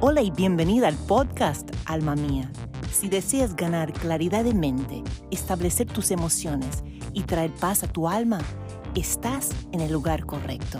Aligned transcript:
Hola 0.00 0.22
y 0.22 0.30
bienvenida 0.30 0.86
al 0.86 0.94
podcast 0.94 1.68
Alma 1.84 2.14
Mía. 2.14 2.52
Si 2.92 3.08
deseas 3.08 3.56
ganar 3.56 3.92
claridad 3.92 4.44
de 4.44 4.54
mente, 4.54 5.02
establecer 5.32 5.88
tus 5.88 6.12
emociones 6.12 6.84
y 7.14 7.24
traer 7.24 7.52
paz 7.52 7.82
a 7.82 7.88
tu 7.88 8.08
alma, 8.08 8.38
estás 8.94 9.50
en 9.72 9.80
el 9.80 9.90
lugar 9.90 10.24
correcto. 10.24 10.78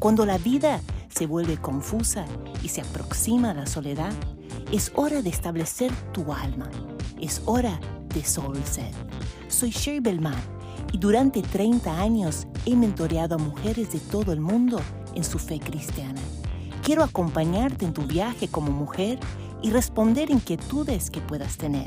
Cuando 0.00 0.26
la 0.26 0.38
vida 0.38 0.80
se 1.08 1.26
vuelve 1.26 1.56
confusa 1.58 2.26
y 2.60 2.68
se 2.68 2.80
aproxima 2.80 3.52
a 3.52 3.54
la 3.54 3.66
soledad, 3.66 4.12
es 4.72 4.90
hora 4.96 5.22
de 5.22 5.30
establecer 5.30 5.92
tu 6.12 6.32
alma. 6.32 6.68
Es 7.20 7.42
hora 7.44 7.78
de 8.12 8.24
Soul 8.24 8.56
Set. 8.64 8.92
Soy 9.46 9.70
Sherry 9.70 10.00
Belmar 10.00 10.42
y 10.92 10.98
durante 10.98 11.42
30 11.42 11.96
años 12.00 12.48
he 12.66 12.74
mentoreado 12.74 13.36
a 13.36 13.38
mujeres 13.38 13.92
de 13.92 14.00
todo 14.00 14.32
el 14.32 14.40
mundo 14.40 14.80
en 15.14 15.22
su 15.22 15.38
fe 15.38 15.60
cristiana. 15.60 16.20
Quiero 16.88 17.04
acompañarte 17.04 17.84
en 17.84 17.92
tu 17.92 18.00
viaje 18.06 18.48
como 18.48 18.72
mujer 18.72 19.20
y 19.60 19.72
responder 19.72 20.30
inquietudes 20.30 21.10
que 21.10 21.20
puedas 21.20 21.58
tener. 21.58 21.86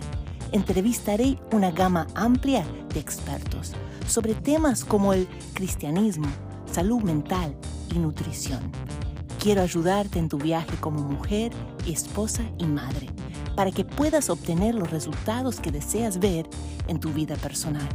Entrevistaré 0.52 1.40
una 1.52 1.72
gama 1.72 2.06
amplia 2.14 2.64
de 2.94 3.00
expertos 3.00 3.74
sobre 4.06 4.36
temas 4.36 4.86
como 4.86 5.14
el 5.14 5.28
cristianismo, 5.56 6.28
salud 6.72 7.02
mental 7.02 7.58
y 7.92 7.98
nutrición. 7.98 8.72
Quiero 9.40 9.64
ayudarte 9.64 10.20
en 10.20 10.30
tu 10.30 10.38
viaje 10.38 10.78
como 10.80 11.00
mujer, 11.00 11.52
esposa 11.88 12.44
y 12.60 12.68
madre 12.68 13.08
para 13.56 13.72
que 13.72 13.84
puedas 13.84 14.30
obtener 14.30 14.76
los 14.76 14.92
resultados 14.92 15.60
que 15.60 15.72
deseas 15.72 16.20
ver 16.20 16.48
en 16.88 17.00
tu 17.00 17.12
vida 17.12 17.38
personal. 17.38 17.90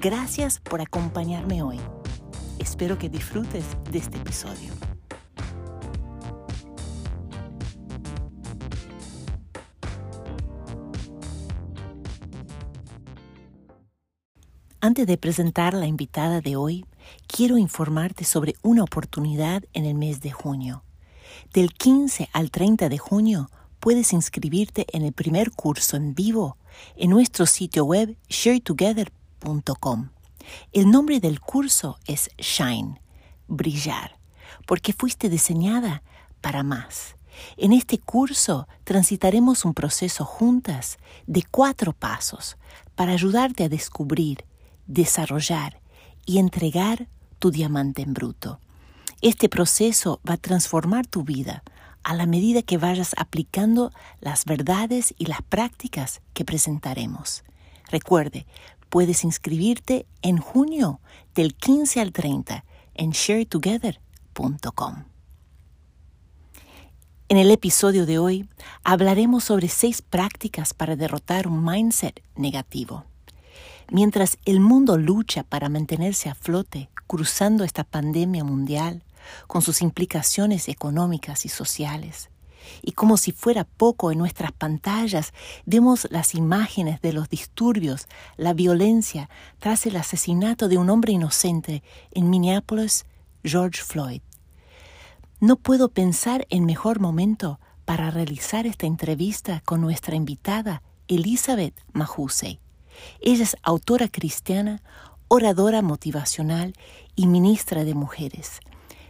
Gracias 0.00 0.60
por 0.60 0.80
acompañarme 0.80 1.64
hoy. 1.64 1.80
Espero 2.60 2.96
que 2.96 3.08
disfrutes 3.08 3.64
de 3.90 3.98
este 3.98 4.18
episodio. 4.18 4.87
Antes 14.80 15.08
de 15.08 15.18
presentar 15.18 15.74
la 15.74 15.86
invitada 15.86 16.40
de 16.40 16.54
hoy, 16.54 16.86
quiero 17.26 17.58
informarte 17.58 18.22
sobre 18.22 18.54
una 18.62 18.84
oportunidad 18.84 19.64
en 19.72 19.84
el 19.84 19.96
mes 19.96 20.20
de 20.20 20.30
junio. 20.30 20.84
Del 21.52 21.72
15 21.74 22.28
al 22.32 22.52
30 22.52 22.88
de 22.88 22.96
junio 22.96 23.50
puedes 23.80 24.12
inscribirte 24.12 24.86
en 24.92 25.02
el 25.02 25.12
primer 25.12 25.50
curso 25.50 25.96
en 25.96 26.14
vivo 26.14 26.58
en 26.94 27.10
nuestro 27.10 27.44
sitio 27.46 27.84
web 27.86 28.16
sharetogether.com. 28.28 30.10
El 30.72 30.90
nombre 30.92 31.18
del 31.18 31.40
curso 31.40 31.98
es 32.06 32.30
Shine, 32.38 33.00
brillar, 33.48 34.16
porque 34.64 34.92
fuiste 34.92 35.28
diseñada 35.28 36.04
para 36.40 36.62
más. 36.62 37.16
En 37.56 37.72
este 37.72 37.98
curso 37.98 38.68
transitaremos 38.84 39.64
un 39.64 39.74
proceso 39.74 40.24
juntas 40.24 40.98
de 41.26 41.42
cuatro 41.42 41.92
pasos 41.92 42.56
para 42.94 43.12
ayudarte 43.12 43.64
a 43.64 43.68
descubrir, 43.68 44.44
desarrollar 44.88 45.80
y 46.26 46.38
entregar 46.38 47.06
tu 47.38 47.52
diamante 47.52 48.02
en 48.02 48.14
bruto. 48.14 48.58
Este 49.22 49.48
proceso 49.48 50.20
va 50.28 50.34
a 50.34 50.38
transformar 50.38 51.06
tu 51.06 51.22
vida 51.22 51.62
a 52.02 52.14
la 52.14 52.26
medida 52.26 52.62
que 52.62 52.78
vayas 52.78 53.14
aplicando 53.16 53.92
las 54.20 54.44
verdades 54.44 55.14
y 55.18 55.26
las 55.26 55.42
prácticas 55.42 56.20
que 56.34 56.44
presentaremos. 56.44 57.44
Recuerde, 57.90 58.46
puedes 58.88 59.24
inscribirte 59.24 60.06
en 60.22 60.38
junio 60.38 61.00
del 61.34 61.54
15 61.54 62.00
al 62.00 62.12
30 62.12 62.64
en 62.94 63.10
sharetogether.com. 63.10 65.04
En 67.30 67.36
el 67.36 67.50
episodio 67.50 68.06
de 68.06 68.18
hoy 68.18 68.48
hablaremos 68.84 69.44
sobre 69.44 69.68
seis 69.68 70.00
prácticas 70.00 70.72
para 70.72 70.96
derrotar 70.96 71.46
un 71.46 71.62
mindset 71.62 72.22
negativo. 72.36 73.04
Mientras 73.90 74.38
el 74.44 74.60
mundo 74.60 74.98
lucha 74.98 75.44
para 75.44 75.68
mantenerse 75.68 76.28
a 76.28 76.34
flote 76.34 76.90
cruzando 77.06 77.64
esta 77.64 77.84
pandemia 77.84 78.44
mundial, 78.44 79.02
con 79.46 79.62
sus 79.62 79.82
implicaciones 79.82 80.68
económicas 80.68 81.44
y 81.44 81.48
sociales. 81.48 82.30
Y 82.82 82.92
como 82.92 83.16
si 83.16 83.32
fuera 83.32 83.64
poco 83.64 84.12
en 84.12 84.18
nuestras 84.18 84.52
pantallas, 84.52 85.32
vemos 85.64 86.06
las 86.10 86.34
imágenes 86.34 87.00
de 87.00 87.12
los 87.12 87.28
disturbios, 87.28 88.08
la 88.36 88.52
violencia 88.52 89.30
tras 89.58 89.86
el 89.86 89.96
asesinato 89.96 90.68
de 90.68 90.76
un 90.76 90.90
hombre 90.90 91.12
inocente 91.12 91.82
en 92.10 92.28
Minneapolis, 92.28 93.06
George 93.42 93.82
Floyd. 93.82 94.20
No 95.40 95.56
puedo 95.56 95.88
pensar 95.88 96.46
en 96.50 96.66
mejor 96.66 97.00
momento 97.00 97.58
para 97.84 98.10
realizar 98.10 98.66
esta 98.66 98.86
entrevista 98.86 99.62
con 99.64 99.80
nuestra 99.80 100.16
invitada, 100.16 100.82
Elizabeth 101.06 101.74
Mahusey. 101.92 102.60
Ella 103.20 103.44
es 103.44 103.56
autora 103.62 104.08
cristiana, 104.08 104.82
oradora 105.28 105.82
motivacional 105.82 106.74
y 107.14 107.26
ministra 107.26 107.84
de 107.84 107.94
mujeres. 107.94 108.60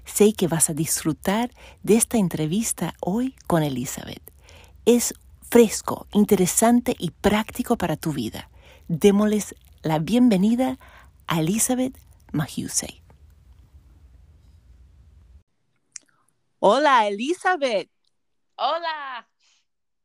Sé 0.04 0.32
que 0.32 0.48
vas 0.48 0.70
a 0.70 0.74
disfrutar 0.74 1.50
de 1.82 1.96
esta 1.96 2.16
entrevista 2.16 2.94
hoy 3.00 3.34
con 3.46 3.62
Elizabeth. 3.62 4.22
Es 4.84 5.14
fresco, 5.42 6.06
interesante 6.12 6.96
y 6.98 7.10
práctico 7.10 7.76
para 7.76 7.96
tu 7.96 8.12
vida. 8.12 8.50
Démosles 8.88 9.54
la 9.82 9.98
bienvenida 9.98 10.78
a 11.26 11.40
Elizabeth 11.40 11.96
Mahusey. 12.32 13.02
Hola, 16.60 17.06
Elizabeth. 17.06 17.90
Hola. 18.56 19.28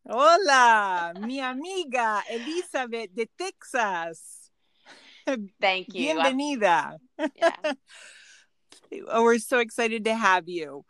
Hola, 0.06 1.14
mi 1.18 1.40
amiga 1.40 2.22
Elizabeth 2.30 3.16
de 3.16 3.26
Texas. 3.38 4.52
Thank 5.62 5.94
you. 5.94 6.16
Bienvenida. 6.16 6.98
Yeah. 7.36 7.74
Oh, 9.08 9.24
we're 9.24 9.40
so 9.40 9.58
excited 9.58 10.06
to 10.06 10.14
have 10.14 10.48
you. 10.48 10.86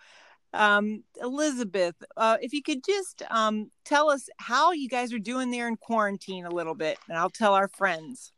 Um, 0.53 1.03
Elizabeth, 1.21 1.95
uh, 2.17 2.37
if 2.41 2.51
you 2.51 2.61
could 2.61 2.83
just 2.83 3.23
um, 3.29 3.69
tell 3.85 4.09
us 4.09 4.27
how 4.37 4.73
you 4.73 4.89
guys 4.89 5.13
are 5.13 5.19
doing 5.19 5.51
there 5.51 5.69
in 5.69 5.77
quarantine 5.77 6.45
a 6.45 6.49
little 6.49 6.75
bit, 6.75 6.97
and 7.07 7.17
I'll 7.17 7.29
tell 7.29 7.53
our 7.53 7.69
friends. 7.69 8.33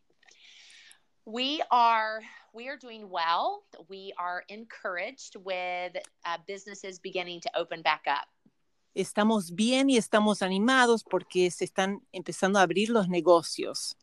We 1.26 1.64
are 1.72 2.22
we 2.54 2.70
are 2.70 2.78
doing 2.78 3.10
well. 3.10 3.64
We 3.90 4.14
are 4.20 4.44
encouraged 4.50 5.36
with 5.44 5.98
uh, 6.26 6.38
businesses 6.48 7.00
beginning 7.00 7.42
to 7.42 7.58
open 7.58 7.82
back 7.82 8.04
up. 8.08 8.28
Estamos 8.96 9.54
bien 9.54 9.90
y 9.90 9.98
estamos 9.98 10.42
animados 10.42 11.04
porque 11.04 11.52
se 11.52 11.66
están 11.66 12.02
empezando 12.12 12.58
a 12.58 12.64
abrir 12.64 12.90
los 12.90 13.08
negocios. 13.08 13.96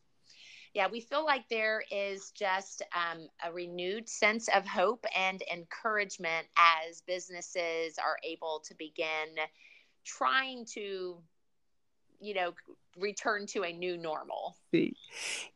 yeah, 0.73 0.87
we 0.91 0.99
feel 0.99 1.23
like 1.23 1.47
there 1.49 1.83
is 1.91 2.31
just 2.31 2.81
um, 2.95 3.27
a 3.45 3.51
renewed 3.51 4.09
sense 4.09 4.49
of 4.49 4.65
hope 4.65 5.05
and 5.15 5.43
encouragement 5.51 6.47
as 6.57 7.01
businesses 7.01 7.99
are 7.99 8.17
able 8.23 8.61
to 8.67 8.73
begin 8.75 9.37
trying 10.03 10.65
to, 10.73 11.21
you 12.19 12.33
know, 12.33 12.53
return 12.97 13.45
to 13.45 13.63
a 13.63 13.71
new 13.71 13.97
normal. 13.97 14.55
Sí. 14.73 14.95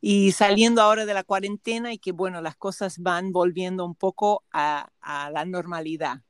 Y 0.02 0.32
saliendo 0.34 0.82
ahora 0.82 1.06
de 1.08 1.14
la 1.16 1.24
cuarentena 1.24 1.94
y 1.94 1.98
que, 1.98 2.12
bueno, 2.12 2.40
las 2.42 2.56
cosas 2.56 3.00
van 3.00 3.32
volviendo 3.32 3.86
un 3.86 3.96
poco 3.96 4.44
a, 4.54 4.88
a 5.02 5.32
la 5.32 5.46
normalidad. 5.46 6.22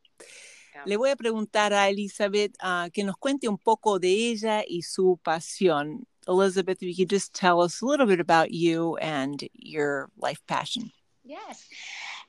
Le 0.86 0.98
voy 0.98 1.10
a 1.10 1.16
preguntar 1.16 1.74
a 1.74 1.90
Elizabeth 1.90 2.56
uh, 2.64 2.90
que 2.92 3.04
nos 3.04 3.18
cuente 3.18 3.48
un 3.48 3.58
poco 3.58 4.00
de 4.00 4.32
ella 4.32 4.64
y 4.68 4.82
su 4.82 5.20
pasión. 5.24 6.06
Elizabeth, 6.28 6.82
if 6.82 6.90
you 6.90 6.96
could 6.96 7.10
just 7.10 7.34
tell 7.34 7.62
us 7.62 7.82
a 7.82 7.86
little 7.86 8.06
bit 8.06 8.20
about 8.20 8.52
you 8.52 8.98
and 8.98 9.48
your 9.54 10.10
life 10.18 10.42
passion. 10.48 10.92
Yes. 11.24 11.68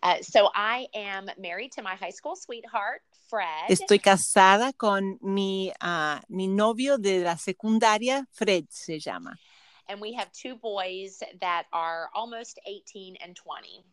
Uh, 0.03 0.23
so 0.23 0.51
I 0.55 0.87
am 0.95 1.29
married 1.37 1.73
to 1.73 1.83
my 1.83 1.97
high 1.97 2.11
school 2.13 2.37
sweetheart, 2.37 3.03
Fred. 3.29 3.69
Estoy 3.69 3.99
casada 3.99 4.73
con 4.77 5.19
mi, 5.21 5.73
uh, 5.81 6.21
mi 6.29 6.47
novio 6.47 6.97
de 6.97 7.25
la 7.25 7.35
secundaria, 7.37 8.25
Fred 8.33 8.67
se 8.71 8.99
llama. 9.01 9.37
and 9.89 10.01
we 10.01 10.13
have 10.13 10.31
two 10.33 10.55
boys 10.57 11.23
that 11.41 11.65
are 11.73 12.11
almost 12.15 12.61
18 12.67 13.17
and 13.25 13.35
20. 13.35 13.85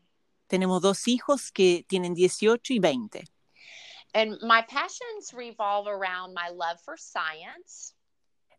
Tenemos 0.50 0.82
dos 0.82 1.08
hijos 1.08 1.52
que 1.52 1.86
tienen 1.88 2.14
18 2.14 2.74
y 2.76 2.80
20. 2.80 3.26
And 4.16 4.38
my 4.42 4.62
passions 4.62 5.34
revolve 5.34 5.88
around 5.88 6.34
my 6.34 6.50
love 6.50 6.80
for 6.86 6.96
science, 6.98 7.94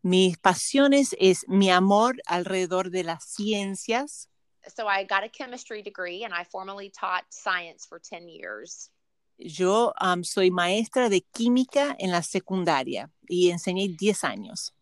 Mis 0.02 0.36
pasiones 0.36 1.14
es 1.18 1.44
mi 1.48 1.70
amor 1.70 2.14
alrededor 2.28 2.90
de 2.92 3.02
las 3.02 3.24
ciencias. 3.24 4.28
so 4.68 4.86
I 4.86 5.04
got 5.04 5.24
a 5.24 5.28
chemistry 5.28 5.80
degree 5.82 6.24
and 6.24 6.34
I 6.34 6.44
formally 6.44 6.90
taught 6.90 7.24
science 7.30 7.86
for 7.86 7.98
10 7.98 8.28
years. 8.28 8.90
Yo 9.38 9.92
um, 10.00 10.22
soy 10.22 10.50
maestra 10.50 11.08
de 11.08 11.22
química 11.32 11.96
en 11.98 12.10
la 12.10 12.20
secundaria 12.22 13.10
y 13.28 13.50
enseñé 13.50 13.88
10 13.96 14.24
años. 14.24 14.72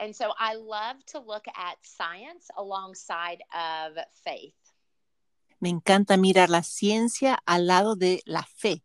And 0.00 0.14
so 0.16 0.32
I 0.40 0.54
love 0.54 1.04
to 1.12 1.20
look 1.20 1.44
at 1.54 1.76
science 1.82 2.48
alongside 2.56 3.42
of 3.54 3.96
faith. 4.24 4.54
Me 5.60 5.68
encanta 5.68 6.16
mirar 6.16 6.48
la 6.48 6.62
ciencia 6.62 7.38
al 7.46 7.66
lado 7.66 7.94
de 7.94 8.22
la 8.26 8.42
fe. 8.42 8.82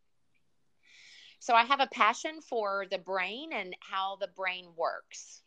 So 1.39 1.53
I 1.53 1.63
have 1.63 1.79
a 1.79 1.87
passion 1.87 2.41
for 2.41 2.85
the 2.89 2.97
brain 2.97 3.49
and 3.53 3.75
how 3.79 4.17
the 4.19 4.27
brain 4.35 4.65
works. 4.75 5.43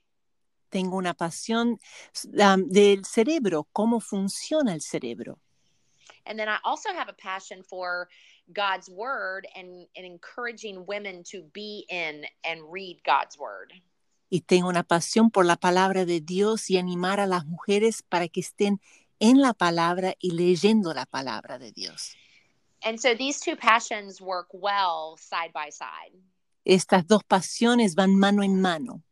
Tengo 0.71 0.97
una 0.97 1.15
pasión 1.15 1.79
um, 2.41 2.69
del 2.69 3.05
cerebro, 3.05 3.67
cómo 3.73 4.01
funciona 4.01 4.73
el 4.73 4.81
cerebro. 4.81 5.39
And 6.27 6.39
then 6.39 6.49
I 6.49 6.59
also 6.65 6.91
have 6.93 7.09
a 7.09 7.13
passion 7.13 7.63
for 7.63 8.09
God's 8.53 8.89
word 8.89 9.47
and, 9.57 9.87
and 9.97 10.07
encouraging 10.07 10.87
women 10.87 11.25
to 11.31 11.43
be 11.53 11.87
in 11.89 12.25
and 12.45 12.61
read 12.71 13.01
God's 13.05 13.37
word. 13.39 13.73
Y 14.31 14.43
tengo 14.43 14.69
una 14.69 14.85
pasión 14.85 15.31
por 15.33 15.45
la 15.45 15.57
palabra 15.57 16.05
de 16.05 16.21
Dios 16.21 16.71
y 16.71 16.79
animar 16.79 17.19
a 17.19 17.27
las 17.27 17.47
mujeres 17.47 18.03
para 18.03 18.29
que 18.29 18.41
estén 18.41 18.81
en 19.19 19.41
la 19.41 19.55
palabra 19.55 20.15
y 20.21 20.31
leyendo 20.31 20.95
la 20.95 21.05
palabra 21.05 21.59
de 21.59 21.73
Dios. 21.73 22.17
And 22.85 22.99
so 23.01 23.15
these 23.15 23.41
two 23.41 23.57
passions 23.57 24.21
work 24.21 24.49
well 24.53 25.17
side 25.21 25.53
by 25.53 25.71
side 25.71 26.13
Estas 26.65 27.07
dos 27.07 27.23
pasiones 27.25 27.95
van 27.95 28.19
mano 28.19 28.43
en 28.43 28.61
mano, 28.61 29.03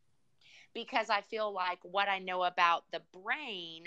because 0.75 1.09
I 1.11 1.23
feel 1.23 1.53
like 1.53 1.79
what 1.83 2.09
I 2.09 2.19
know 2.19 2.45
about 2.45 2.85
the 2.93 3.01
brain 3.13 3.85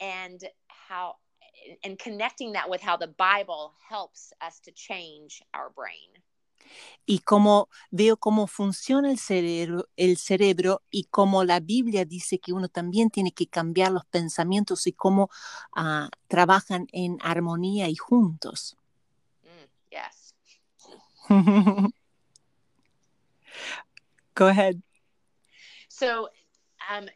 and 0.00 0.40
how 0.68 1.16
and 1.82 1.98
connecting 1.98 2.52
that 2.52 2.70
with 2.70 2.80
how 2.80 2.96
the 2.96 3.08
Bible 3.08 3.74
helps 3.88 4.32
us 4.40 4.60
to 4.60 4.72
change 4.72 5.42
our 5.52 5.70
brain. 5.70 6.22
y 7.06 7.20
como 7.20 7.68
veo 7.90 8.16
cómo 8.16 8.46
funciona 8.46 9.10
el 9.10 9.18
cerebro, 9.18 9.88
el 9.96 10.16
cerebro 10.16 10.82
y 10.90 11.04
cómo 11.04 11.44
la 11.44 11.60
Biblia 11.60 12.04
dice 12.04 12.38
que 12.38 12.52
uno 12.52 12.68
también 12.68 13.10
tiene 13.10 13.32
que 13.32 13.46
cambiar 13.46 13.92
los 13.92 14.04
pensamientos 14.06 14.86
y 14.86 14.92
cómo 14.92 15.30
ah, 15.74 16.10
trabajan 16.28 16.86
en 16.92 17.18
armonía 17.20 17.88
y 17.88 17.96
juntos. 17.96 18.76
Go 24.34 24.48
ahead. 24.48 24.82
So 25.88 26.28
um 26.90 27.08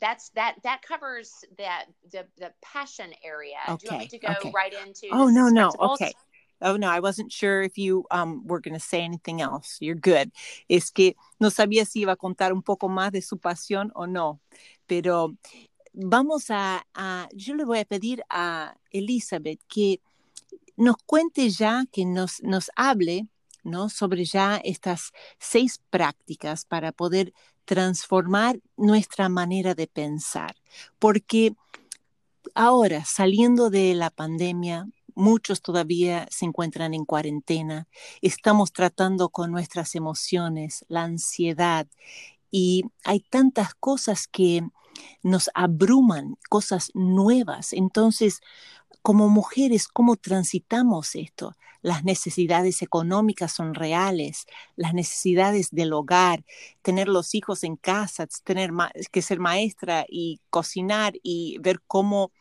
that's 0.00 0.30
that 0.30 0.56
that 0.62 0.82
covers 0.82 1.32
that 1.58 1.86
the 2.12 2.26
the 2.38 2.52
passion 2.62 3.12
area. 3.24 3.56
Do 3.66 3.76
you 3.82 3.90
want 3.90 4.00
me 4.00 4.06
Okay, 4.06 4.18
to 4.18 4.18
go 4.18 4.32
okay. 4.32 4.52
right 4.54 4.72
into 4.72 5.08
Oh, 5.12 5.28
no, 5.28 5.48
no. 5.48 5.70
Okay. 5.80 6.12
Oh, 6.62 6.76
no, 6.76 6.88
I 6.88 7.00
wasn't 7.00 7.32
sure 7.32 7.62
if 7.62 7.78
you 7.78 8.04
um, 8.10 8.46
were 8.46 8.60
going 8.60 8.74
to 8.74 8.80
say 8.80 9.00
anything 9.02 9.40
else. 9.40 9.78
You're 9.80 9.94
good. 9.94 10.30
Es 10.68 10.90
que 10.90 11.14
no 11.40 11.48
sabía 11.48 11.86
si 11.86 12.00
iba 12.04 12.12
a 12.12 12.16
contar 12.16 12.52
un 12.52 12.62
poco 12.62 12.88
más 12.88 13.12
de 13.12 13.22
su 13.22 13.38
pasión 13.38 13.90
o 13.94 14.06
no, 14.06 14.40
pero 14.86 15.34
vamos 15.94 16.50
a, 16.50 16.84
a- 16.94 17.28
yo 17.34 17.54
le 17.54 17.64
voy 17.64 17.78
a 17.78 17.84
pedir 17.86 18.22
a 18.28 18.74
Elizabeth 18.92 19.58
que 19.68 20.00
nos 20.76 20.96
cuente 21.06 21.50
ya, 21.50 21.84
que 21.92 22.04
nos, 22.04 22.42
nos 22.42 22.70
hable, 22.76 23.28
¿no? 23.62 23.88
Sobre 23.88 24.24
ya 24.24 24.56
estas 24.64 25.12
seis 25.38 25.80
prácticas 25.90 26.64
para 26.64 26.92
poder 26.92 27.32
transformar 27.64 28.60
nuestra 28.76 29.28
manera 29.28 29.74
de 29.74 29.86
pensar. 29.86 30.56
Porque 30.98 31.54
ahora, 32.54 33.04
saliendo 33.04 33.70
de 33.70 33.94
la 33.94 34.10
pandemia, 34.10 34.88
muchos 35.14 35.60
todavía 35.60 36.26
se 36.30 36.46
encuentran 36.46 36.94
en 36.94 37.04
cuarentena, 37.04 37.86
estamos 38.22 38.72
tratando 38.72 39.28
con 39.28 39.50
nuestras 39.50 39.94
emociones, 39.94 40.84
la 40.88 41.02
ansiedad, 41.02 41.86
y 42.50 42.84
hay 43.04 43.20
tantas 43.20 43.74
cosas 43.74 44.26
que 44.26 44.62
nos 45.22 45.50
abruman, 45.54 46.36
cosas 46.48 46.90
nuevas. 46.94 47.72
Entonces, 47.72 48.40
como 49.02 49.28
mujeres, 49.28 49.88
¿cómo 49.88 50.16
transitamos 50.16 51.14
esto? 51.14 51.56
Las 51.82 52.04
necesidades 52.04 52.82
económicas 52.82 53.52
son 53.52 53.74
reales, 53.74 54.46
las 54.76 54.92
necesidades 54.92 55.70
del 55.70 55.92
hogar, 55.92 56.44
tener 56.82 57.08
los 57.08 57.34
hijos 57.34 57.64
en 57.64 57.76
casa, 57.76 58.26
tener 58.44 58.70
que 59.10 59.22
ser 59.22 59.38
maestra 59.40 60.04
y 60.08 60.40
cocinar 60.50 61.14
y 61.22 61.58
ver 61.60 61.80
cómo 61.86 62.32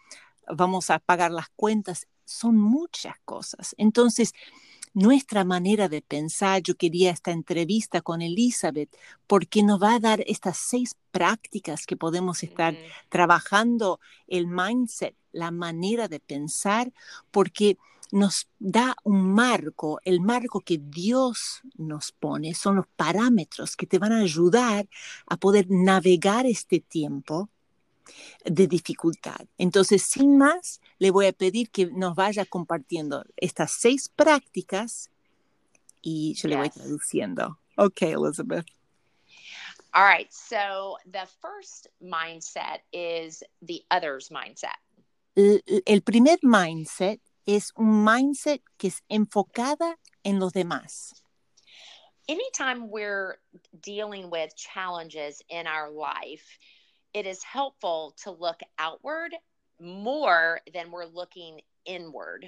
vamos 0.47 0.89
a 0.89 1.00
pagar 1.00 1.31
las 1.31 1.50
cuentas, 1.56 2.07
son 2.25 2.57
muchas 2.57 3.15
cosas. 3.25 3.73
Entonces, 3.77 4.33
nuestra 4.94 5.44
manera 5.44 5.88
de 5.88 6.01
pensar, 6.01 6.62
yo 6.62 6.75
quería 6.75 7.12
esta 7.12 7.31
entrevista 7.31 8.01
con 8.01 8.21
Elizabeth 8.21 8.89
porque 9.27 9.63
nos 9.63 9.81
va 9.81 9.95
a 9.95 10.00
dar 10.00 10.24
estas 10.27 10.57
seis 10.57 10.95
prácticas 11.12 11.86
que 11.86 11.97
podemos 11.97 12.44
estar 12.44 12.75
trabajando 13.09 14.00
el 14.27 14.47
mindset, 14.47 15.15
la 15.31 15.51
manera 15.51 16.07
de 16.07 16.19
pensar, 16.19 16.91
porque 17.31 17.77
nos 18.12 18.50
da 18.57 18.95
un 19.03 19.33
marco, 19.33 20.00
el 20.03 20.19
marco 20.19 20.62
que 20.62 20.80
Dios 20.81 21.62
nos 21.77 22.12
pone, 22.12 22.56
son 22.56 22.77
los 22.77 22.88
parámetros 22.95 23.75
que 23.75 23.85
te 23.85 24.00
van 24.00 24.12
a 24.12 24.21
ayudar 24.21 24.88
a 25.27 25.38
poder 25.38 25.68
navegar 25.69 26.45
este 26.45 26.80
tiempo 26.80 27.50
de 28.45 28.67
dificultad. 28.67 29.47
Entonces, 29.57 30.03
sin 30.03 30.38
más, 30.38 30.79
le 30.97 31.11
voy 31.11 31.27
a 31.27 31.33
pedir 31.33 31.69
que 31.69 31.88
nos 31.88 32.15
vaya 32.15 32.45
compartiendo 32.45 33.23
estas 33.38 33.71
seis 33.71 34.09
prácticas 34.09 35.09
y 36.01 36.33
yo 36.35 36.47
le 36.47 36.57
voy 36.57 36.69
traduciendo. 36.69 37.59
Ok, 37.77 38.01
Elizabeth. 38.03 38.65
All 39.94 40.03
right. 40.03 40.31
So 40.31 40.97
the 41.09 41.27
first 41.41 41.88
mindset 42.01 42.81
is 42.94 43.44
the 43.61 43.83
others 43.89 44.29
mindset. 44.29 44.77
El, 45.35 45.61
el 45.85 46.01
primer 46.01 46.38
mindset 46.44 47.19
es 47.45 47.71
un 47.75 48.03
mindset 48.03 48.61
que 48.77 48.88
es 48.88 49.01
enfocada 49.09 49.95
en 50.23 50.39
los 50.39 50.53
demás. 50.53 51.13
Anytime 52.27 52.89
we're 52.89 53.39
dealing 53.81 54.29
with 54.29 54.56
challenges 54.56 55.41
in 55.50 55.65
our 55.65 55.89
life, 55.89 56.45
it 57.13 57.25
is 57.25 57.44
helpful 57.44 58.15
to 58.23 58.31
look 58.31 58.59
outward 58.77 59.35
more 59.79 60.61
than 60.73 60.91
we're 60.91 61.06
looking 61.06 61.61
inward. 61.85 62.45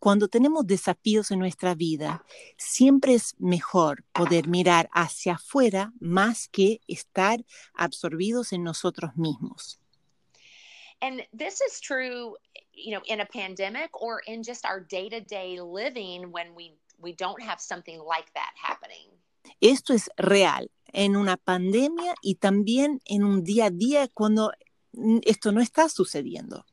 Cuando 0.00 0.28
tenemos 0.28 0.66
desafíos 0.66 1.30
en 1.30 1.38
nuestra 1.38 1.74
vida, 1.74 2.22
siempre 2.58 3.14
es 3.14 3.34
mejor 3.38 4.04
poder 4.12 4.48
mirar 4.48 4.90
hacia 4.92 5.34
afuera 5.34 5.92
más 5.98 6.46
que 6.48 6.80
estar 6.86 7.42
absorbidos 7.74 8.52
en 8.52 8.64
nosotros 8.64 9.12
mismos. 9.16 9.78
And 11.00 11.22
this 11.32 11.62
is 11.62 11.80
true, 11.80 12.36
you 12.74 12.92
know, 12.92 13.02
in 13.06 13.20
a 13.20 13.26
pandemic 13.26 13.98
or 13.98 14.20
in 14.26 14.42
just 14.42 14.66
our 14.66 14.80
day-to-day 14.80 15.60
living 15.60 16.32
when 16.32 16.54
we 16.54 16.76
we 17.00 17.12
don't 17.14 17.42
have 17.42 17.60
something 17.60 17.98
like 17.98 18.32
that 18.34 18.52
happening. 18.56 19.08
Esto 19.64 19.94
es 19.94 20.10
real 20.18 20.70
en 20.92 21.16
una 21.16 21.38
pandemia 21.38 22.14
y 22.20 22.34
también 22.34 23.00
en 23.06 23.24
un 23.24 23.42
día 23.44 23.66
a 23.66 23.70
día 23.70 24.08
cuando 24.08 24.52
mm, 24.92 25.20
esto 25.22 25.52
no 25.52 25.62
está 25.62 25.88
sucediendo. 25.88 26.66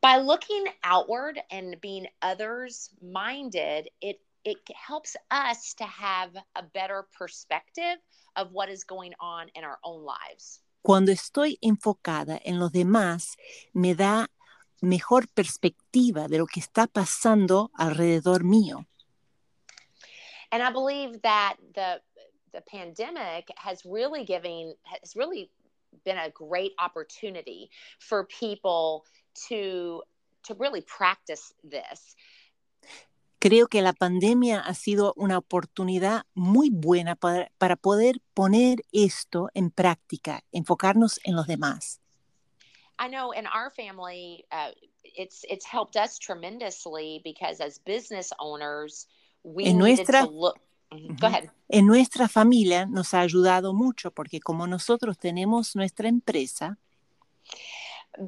By 0.00 0.16
looking 0.16 0.64
outward 0.82 1.38
and 1.50 1.78
being 1.82 2.06
others 2.22 2.90
minded, 3.02 3.90
it 4.00 4.22
it 4.44 4.60
helps 4.74 5.14
us 5.30 5.74
to 5.74 5.84
have 5.84 6.32
a 6.54 6.62
better 6.62 7.06
perspective 7.18 8.00
of 8.34 8.48
what 8.52 8.70
is 8.70 8.82
going 8.82 9.12
on 9.20 9.50
in 9.54 9.62
our 9.62 9.78
own 9.82 10.06
lives. 10.06 10.62
Cuando 10.80 11.12
estoy 11.12 11.58
enfocada 11.60 12.40
en 12.42 12.58
los 12.58 12.72
demás, 12.72 13.36
me 13.74 13.94
da 13.94 14.30
mejor 14.80 15.28
perspectiva 15.28 16.28
de 16.28 16.38
lo 16.38 16.46
que 16.46 16.60
está 16.60 16.86
pasando 16.86 17.70
alrededor 17.74 18.42
mío. 18.42 18.86
And 20.54 20.62
I 20.62 20.70
believe 20.70 21.20
that 21.22 21.56
the 21.74 22.00
the 22.52 22.60
pandemic 22.60 23.50
has 23.56 23.84
really 23.84 24.24
giving 24.24 24.74
has 24.84 25.16
really 25.16 25.50
been 26.04 26.16
a 26.16 26.30
great 26.30 26.72
opportunity 26.78 27.70
for 27.98 28.24
people 28.26 29.04
to 29.48 30.02
to 30.44 30.54
really 30.54 30.82
practice 30.82 31.52
this. 31.64 32.14
Creo 33.40 33.68
que 33.68 33.82
la 33.82 33.92
pandemia 33.92 34.60
ha 34.60 34.74
sido 34.74 35.12
una 35.16 35.38
oportunidad 35.38 36.22
muy 36.34 36.70
buena 36.70 37.16
para, 37.16 37.50
para 37.58 37.74
poder 37.74 38.20
poner 38.32 38.78
esto 38.92 39.50
en 39.54 39.70
práctica, 39.70 40.44
enfocarnos 40.52 41.18
en 41.24 41.34
los 41.34 41.48
demás. 41.48 42.00
I 43.00 43.08
know 43.08 43.32
in 43.32 43.48
our 43.48 43.70
family, 43.70 44.44
uh, 44.52 44.70
it's 45.02 45.44
it's 45.50 45.66
helped 45.66 45.96
us 45.96 46.16
tremendously 46.16 47.20
because 47.24 47.60
as 47.60 47.78
business 47.78 48.32
owners, 48.38 49.08
En 49.44 49.78
nuestra-. 49.78 50.28
En 51.68 51.86
nuestra 51.86 52.28
familia 52.28 52.86
nos 52.86 53.14
ha 53.14 53.20
ayudado 53.20 53.74
mucho 53.74 54.10
porque 54.12 54.40
como 54.40 54.66
nosotros 54.66 55.18
tenemos 55.18 55.74
nuestra 55.74 56.08
empresa, 56.08 56.78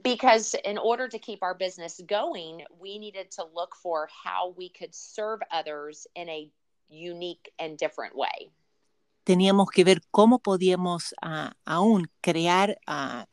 Because 0.03 0.55
in 0.65 0.79
order 0.79 1.09
to 1.09 1.19
keep 1.19 1.43
our 1.43 1.55
business 1.55 2.01
going, 2.09 2.65
we 2.81 2.99
needed 2.99 3.31
to 3.33 3.45
look 3.55 3.77
for 3.77 4.09
how 4.09 4.53
we 4.57 4.69
could 4.69 4.93
serve 4.93 5.41
others 5.53 6.09
in 6.17 6.29
a 6.29 6.51
unique 6.89 7.53
and 7.59 7.79
different 7.79 8.17
way. 8.17 8.51
Teníamos 9.27 9.71
que 9.71 9.83
ver 9.83 10.03
cómo 10.13 10.39
podíamos 10.39 11.13
ah, 11.21 11.53
aún 11.65 12.09
crear 12.21 12.79
ah, 12.87 13.27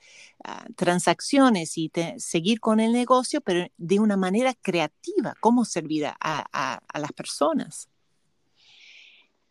ah, 0.43 0.65
transacciones 0.75 1.77
y 1.77 1.89
te- 1.89 2.19
seguir 2.19 2.59
con 2.59 2.79
el 2.79 2.91
negocio, 2.91 3.41
pero 3.41 3.67
de 3.77 3.99
una 3.99 4.17
manera 4.17 4.55
creativa, 4.55 5.35
cómo 5.39 5.65
servir 5.65 6.07
a, 6.07 6.15
a- 6.19 6.79
a 6.93 6.99
las 6.99 7.11
personas. 7.13 7.87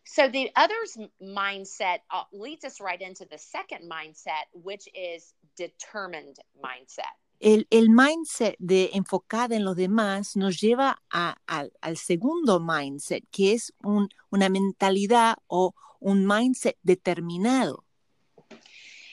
So 0.03 0.29
the 0.29 0.51
other's 0.55 0.97
mindset 1.21 2.01
leads 2.33 2.65
us 2.65 2.79
right 2.81 3.01
into 3.01 3.25
the 3.25 3.37
second 3.37 3.89
mindset, 3.89 4.45
which 4.53 4.87
is 4.93 5.33
determined 5.55 6.35
mindset. 6.61 7.15
El, 7.39 7.65
el 7.71 7.89
mindset 7.89 8.55
de 8.59 8.89
enfocada 8.93 9.55
en 9.55 9.63
los 9.63 9.75
demás 9.77 10.35
nos 10.35 10.59
lleva 10.61 11.01
a- 11.09 11.37
al- 11.47 11.71
al 11.81 11.95
segundo 11.95 12.59
mindset, 12.59 13.23
que 13.31 13.53
es 13.53 13.73
un- 13.81 14.09
una 14.29 14.49
mentalidad 14.49 15.37
o 15.47 15.73
un 16.03 16.25
mindset 16.25 16.77
determinado. 16.83 17.83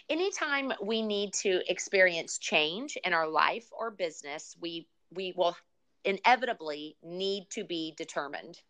Anytime 0.08 0.72
we 0.82 1.02
need 1.02 1.32
to 1.42 1.60
experience 1.68 2.38
change 2.38 2.98
in 3.04 3.12
our 3.12 3.28
life 3.28 3.66
or 3.72 3.90
business, 3.90 4.56
we 4.60 4.88
we 5.12 5.32
will 5.36 5.56
inevitably 6.04 6.96
need 7.02 7.48
to 7.50 7.64
be 7.64 7.94
determined. 7.96 8.62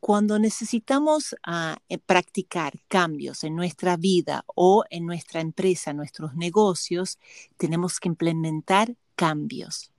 Cuando 0.00 0.38
necesitamos 0.38 1.34
eh, 1.44 1.98
practicar 2.06 2.74
cambios 2.86 3.42
en 3.42 3.56
nuestra 3.56 3.96
vida 3.96 4.44
o 4.54 4.84
en 4.90 5.04
nuestra 5.06 5.40
empresa, 5.40 5.92
nuestros 5.92 6.36
negocios, 6.36 7.18
tenemos 7.56 7.98
que 7.98 8.08
implementar 8.08 8.94
cambios. 9.16 9.90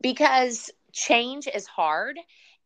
because 0.00 0.70
change 0.92 1.48
is 1.48 1.66
hard 1.66 2.18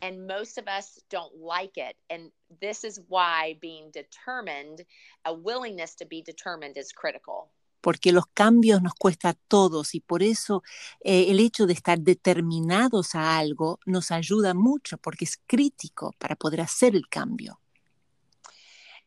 and 0.02 0.26
most 0.26 0.59
of 0.59 0.66
us 0.68 1.00
don't 1.09 1.35
like 1.37 1.76
it 1.76 1.97
and 2.11 2.30
this 2.61 2.85
is 2.85 3.00
why 3.09 3.56
being 3.61 3.90
determined 3.92 4.85
a 5.25 5.32
willingness 5.32 5.94
to 5.94 6.04
be 6.04 6.21
determined 6.23 6.76
is 6.76 6.92
critical 6.92 7.49
porque 7.80 8.12
los 8.12 8.26
cambios 8.35 8.80
nos 8.82 8.94
cuesta 8.94 9.30
a 9.30 9.35
todos 9.49 9.94
y 9.94 10.00
por 10.00 10.23
eso 10.23 10.62
eh, 11.02 11.26
el 11.30 11.40
hecho 11.40 11.66
de 11.66 11.73
estar 11.73 11.99
determinados 11.99 13.14
a 13.14 13.38
algo 13.38 13.80
nos 13.87 14.11
ayuda 14.11 14.54
mucho 14.54 14.99
porque 14.99 15.25
es 15.25 15.40
crítico 15.47 16.12
para 16.18 16.37
poder 16.37 16.61
hacer 16.61 16.94
el 16.94 17.09
cambio. 17.09 17.59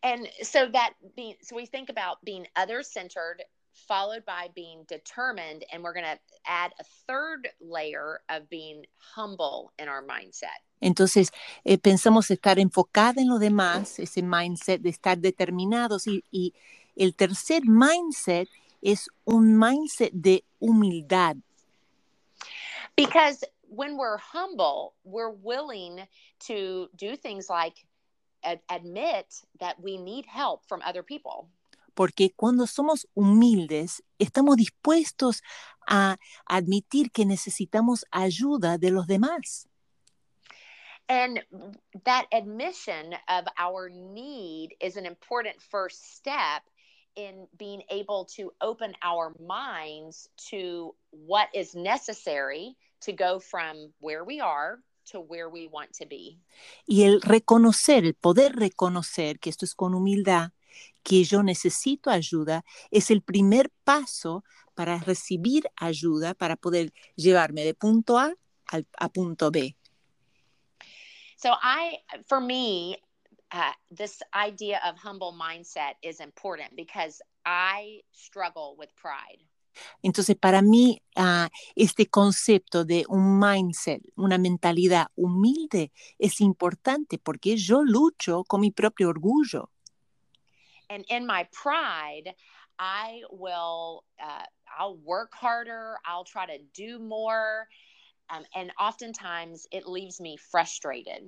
and 0.05 0.29
so 0.43 0.69
that 0.71 0.93
being 1.15 1.35
so 1.41 1.55
we 1.55 1.65
think 1.65 1.89
about 1.89 2.23
being 2.23 2.45
other 2.55 2.83
centered 2.83 3.43
followed 3.75 4.25
by 4.25 4.50
being 4.55 4.86
determined 4.88 5.63
and 5.72 5.84
we're 5.84 5.94
going 5.94 6.05
to 6.05 6.20
add 6.48 6.74
a 6.79 6.84
third 7.08 7.50
layer 7.62 8.22
of 8.29 8.50
being 8.50 8.86
humble 8.98 9.72
in 9.77 9.88
our 9.88 10.03
mindset. 10.03 10.63
Entonces, 10.82 11.32
eh, 11.63 11.77
pensamos 11.77 12.29
estar 12.32 12.58
enfocada 12.60 13.22
en 13.22 13.29
lo 13.29 13.39
demás, 13.39 14.00
ese 14.00 14.22
mindset 14.22 14.82
de 14.82 14.89
estar 14.89 15.17
determinados 15.17 16.08
y, 16.08 16.24
y 16.32 16.53
el 16.96 17.13
tercer 17.15 17.63
mindset 17.65 18.48
es 18.82 19.10
un 19.25 19.58
mindset 19.58 20.12
de 20.13 20.44
humildad, 20.60 21.38
because 22.96 23.44
when 23.67 23.98
we're 23.98 24.17
humble 24.17 24.94
we're 25.03 25.32
willing 25.32 26.08
to 26.39 26.88
do 26.96 27.15
things 27.15 27.50
like 27.50 27.86
ad- 28.44 28.62
admit 28.70 29.41
that 29.60 29.79
we 29.82 29.98
need 29.98 30.25
help 30.25 30.63
from 30.67 30.82
other 30.86 31.01
people 31.03 31.50
porque 31.95 32.31
cuando 32.35 32.67
somos 32.67 33.07
humildes 33.15 34.03
estamos 34.19 34.57
dispuestos 34.57 35.41
a 35.87 36.17
admitir 36.45 37.11
que 37.11 37.25
necesitamos 37.25 38.05
ayuda 38.11 38.77
de 38.77 38.91
los 38.91 39.07
demás. 39.07 39.67
and 41.07 41.41
that 42.05 42.25
admission 42.31 43.15
of 43.29 43.45
our 43.57 43.89
need 43.89 44.75
is 44.81 44.97
an 44.97 45.05
important 45.05 45.61
first 45.61 46.15
step 46.15 46.63
in 47.15 47.47
being 47.57 47.81
able 47.89 48.25
to 48.25 48.51
open 48.59 48.93
our 49.03 49.33
minds 49.39 50.27
to 50.49 50.93
what 51.11 51.47
is 51.53 51.75
necessary 51.75 52.75
to 53.01 53.13
go 53.13 53.39
from 53.39 53.93
where 53.99 54.23
we 54.23 54.39
are 54.39 54.79
to 55.11 55.19
where 55.19 55.49
we 55.49 55.67
want 55.67 55.93
to 55.93 56.07
be. 56.07 56.39
Y 56.87 57.03
el 57.03 57.21
reconocer, 57.21 58.05
el 58.05 58.15
poder 58.15 58.53
reconocer 58.55 59.39
que 59.39 59.51
esto 59.51 59.63
es 59.63 59.75
con 59.75 59.93
humildad, 59.93 60.51
que 61.03 61.24
yo 61.24 61.44
necesito 61.44 62.10
ayuda, 62.10 62.63
es 62.91 63.12
el 63.12 63.22
primer 63.22 63.72
paso 63.84 64.44
para 64.74 64.98
recibir 65.00 65.70
ayuda, 65.75 66.34
para 66.34 66.55
poder 66.55 66.94
llevarme 67.15 67.63
de 67.63 67.74
punto 67.74 68.17
A 68.17 68.34
al, 68.67 68.88
a 68.98 69.10
punto 69.10 69.51
B. 69.51 69.75
So 71.38 71.51
I 71.62 72.00
for 72.27 72.41
me 72.41 72.98
uh, 73.51 73.74
this 73.91 74.22
idea 74.34 74.82
of 74.86 74.98
humble 74.98 75.34
mindset 75.34 75.96
is 76.01 76.20
important 76.20 76.75
because 76.75 77.22
I 77.46 78.01
struggle 78.12 78.75
with 78.77 78.89
pride. 78.96 79.44
Entonces, 80.01 80.38
para 80.38 80.62
mí, 80.62 81.01
ah, 81.17 81.50
este 81.75 82.08
concepto 82.08 82.86
de 82.86 83.05
un 83.10 83.39
mindset, 83.39 84.01
una 84.15 84.38
mentalidad 84.38 85.08
humilde, 85.15 85.91
es 86.17 86.39
importante 86.39 87.17
porque 87.17 87.58
yo 87.58 87.84
lucho 87.84 88.44
con 88.46 88.62
mi 88.62 88.72
propio 88.72 89.10
orgullo. 89.10 89.70
And 90.89 91.06
in 91.10 91.25
my 91.25 91.48
pride 91.51 92.34
i 92.80 93.22
will 93.32 94.04
uh, 94.22 94.44
i'll 94.77 94.98
work 94.98 95.34
harder 95.34 95.96
i'll 96.06 96.24
try 96.24 96.46
to 96.46 96.58
do 96.74 97.00
more 97.00 97.68
um, 98.30 98.44
and 98.56 98.72
oftentimes 98.80 99.68
it 99.72 99.88
leaves 99.88 100.20
me 100.20 100.38
frustrated 100.38 101.24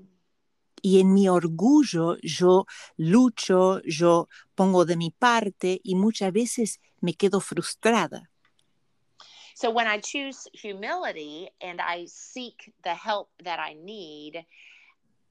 Y 0.83 0.99
en 0.99 1.11
mi 1.11 1.27
orgullo 1.27 2.17
yo 2.21 2.65
lucho, 2.99 3.81
yo 3.83 4.27
pongo 4.55 4.85
de 4.85 4.95
mi 4.95 5.09
parte 5.09 5.81
y 5.83 5.95
muchas 5.95 6.31
veces 6.31 6.79
me 7.01 7.13
quedo 7.13 7.39
frustrada. 7.41 8.29
so 9.55 9.71
when 9.71 9.87
i 9.87 9.97
choose 9.99 10.47
humility 10.53 11.49
and 11.61 11.81
i 11.81 12.05
seek 12.05 12.71
the 12.83 12.93
help 12.93 13.29
that 13.43 13.59
i 13.59 13.73
need 13.73 14.45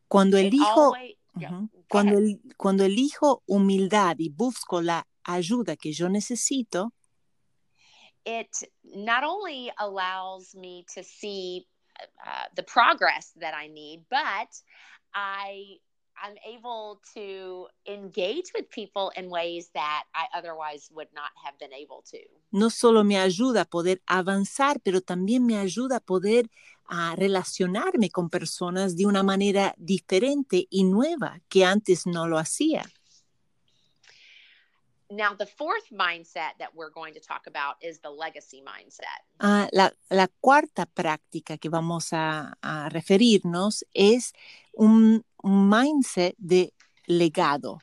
Cuando 0.09 0.37
elijo, 0.37 0.67
always, 0.67 1.15
yeah, 1.39 1.51
cuando, 1.89 2.19
el- 2.19 2.41
cuando 2.57 2.85
elijo 2.85 3.43
humildad 3.47 4.17
y 4.19 4.31
busco 4.31 4.81
la 4.81 5.07
ayuda 5.25 5.77
que 5.77 5.93
yo 5.93 6.09
necesito, 6.09 6.93
it 8.25 8.49
not 8.85 9.23
only 9.25 9.71
allows 9.79 10.55
me 10.55 10.85
to 10.95 11.03
see 11.03 11.67
uh, 12.27 12.45
the 12.57 12.63
progress 12.63 13.33
that 13.41 13.55
I 13.55 13.69
need, 13.69 14.03
but 14.11 14.49
I 15.15 15.79
I'm 16.19 16.37
able 16.49 17.01
to 17.15 17.69
engage 17.87 18.51
with 18.55 18.71
people 18.71 19.13
in 19.17 19.29
ways 19.29 19.69
that 19.75 20.05
I 20.15 20.25
otherwise 20.35 20.89
would 20.95 21.09
not 21.15 21.31
have 21.45 21.59
been 21.59 21.75
able 21.75 22.03
to. 22.11 22.19
no 22.53 22.71
solo 22.71 23.05
me 23.05 23.17
ayuda 23.17 23.63
a 23.63 23.65
poder 23.67 24.01
avanzar, 24.07 24.81
pero 24.83 25.01
también 25.01 25.45
me 25.45 25.57
ayuda 25.59 25.97
a 25.97 26.01
poder 26.01 26.49
a 26.89 27.15
relacionarme 27.17 28.11
con 28.11 28.29
personas 28.31 28.97
de 28.97 29.07
una 29.07 29.23
manera 29.23 29.75
diferente 29.77 30.67
y 30.71 30.85
nueva 30.85 31.41
que 31.49 31.65
antes 31.65 32.07
no 32.07 32.27
lo 32.27 32.39
hacía. 32.39 32.85
Now, 35.09 35.35
the 35.35 35.47
fourth 35.47 35.93
mindset 35.93 36.59
that 36.59 36.75
we're 36.75 36.91
going 36.91 37.15
to 37.15 37.21
talk 37.21 37.47
about 37.47 37.77
is 37.81 38.01
the 38.01 38.11
legacy 38.11 38.61
mindset. 38.61 39.23
Ah, 39.39 39.69
la, 39.73 39.91
la 40.11 40.27
cuarta 40.41 40.85
práctica 40.87 41.59
que 41.59 41.69
vamos 41.69 42.13
a, 42.13 42.55
a 42.61 42.89
referirnos 42.89 43.85
es 43.95 44.33
un, 44.73 45.25
un 45.45 45.69
mindset 45.71 46.35
de 46.39 46.73
legado. 47.07 47.79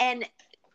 And 0.00 0.28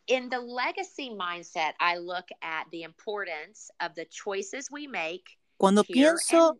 in 0.08 0.30
the 0.30 0.40
legacy 0.40 1.10
mindset, 1.10 1.74
I 1.82 1.98
look 1.98 2.30
at 2.42 2.68
the 2.72 2.84
importance 2.84 3.72
of 3.82 3.96
the 3.96 4.06
choices 4.06 4.70
we 4.72 4.88
make 4.88 5.38
Cuando 5.58 5.84
pienso, 5.84 6.60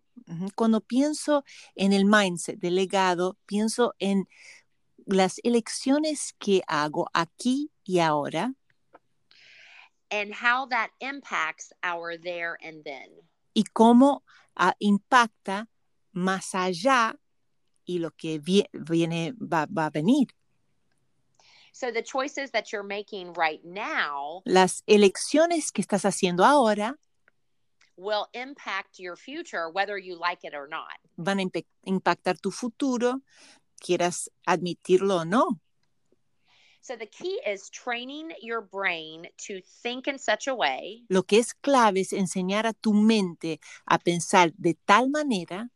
cuando 0.56 0.82
pienso 0.82 1.44
en 1.76 1.94
el 1.94 2.06
mindset 2.06 2.60
de 2.60 2.72
legado, 2.72 3.38
pienso 3.46 3.94
en 4.00 4.28
las 5.06 5.40
elecciones 5.44 6.34
que 6.40 6.62
hago 6.68 7.10
aquí 7.14 7.70
y 7.84 8.00
ahora 8.00 8.54
and 10.10 10.32
how 10.34 10.68
that 10.68 10.92
impacts 11.00 11.74
our 11.84 12.18
there 12.18 12.56
and 12.64 12.84
then. 12.84 13.10
y 13.56 13.64
cómo 13.74 14.24
ah, 14.56 14.76
impacta 14.80 15.68
más 16.14 16.54
allá 16.56 17.16
y 17.86 18.00
lo 18.00 18.12
que 18.12 18.40
vie- 18.40 18.70
viene 18.72 19.34
va, 19.34 19.66
va 19.66 19.88
a 19.88 19.90
venir. 19.90 20.28
So 21.74 21.92
the 21.92 22.04
choices 22.04 22.52
that 22.52 22.72
you're 22.72 22.88
making 22.88 23.34
right 23.34 23.64
now 23.66 24.44
Las 24.46 24.84
elecciones 24.86 25.72
que 25.72 25.82
estás 25.82 26.06
haciendo 26.06 26.46
ahora 26.46 26.98
will 27.98 28.28
impact 28.34 29.00
your 29.00 29.16
future 29.16 29.70
whether 29.70 29.98
you 29.98 30.18
like 30.20 30.44
it 30.44 30.54
or 30.54 30.68
not. 30.68 30.98
van 31.18 31.40
a 31.40 31.46
impactar 31.86 32.40
tu 32.42 32.52
futuro, 32.52 33.22
quieras 33.82 34.30
admitirlo 34.48 35.22
o 35.22 35.24
no. 35.24 35.60
So 36.82 36.98
the 36.98 37.06
key 37.06 37.40
is 37.48 37.70
training 37.70 38.34
your 38.42 38.62
brain 38.62 39.28
to 39.48 39.62
think 39.82 40.08
in 40.08 40.20
such 40.20 40.48
a 40.48 40.56
way 40.56 41.04
Lo 41.10 41.24
que 41.24 41.40
es 41.40 41.54
clave 41.54 42.02
es 42.02 42.12
enseñar 42.12 42.66
a 42.66 42.74
tu 42.74 42.94
mente 42.94 43.60
a 43.88 43.98
pensar 44.00 44.52
de 44.58 44.76
tal 44.86 45.10
manera 45.10 45.70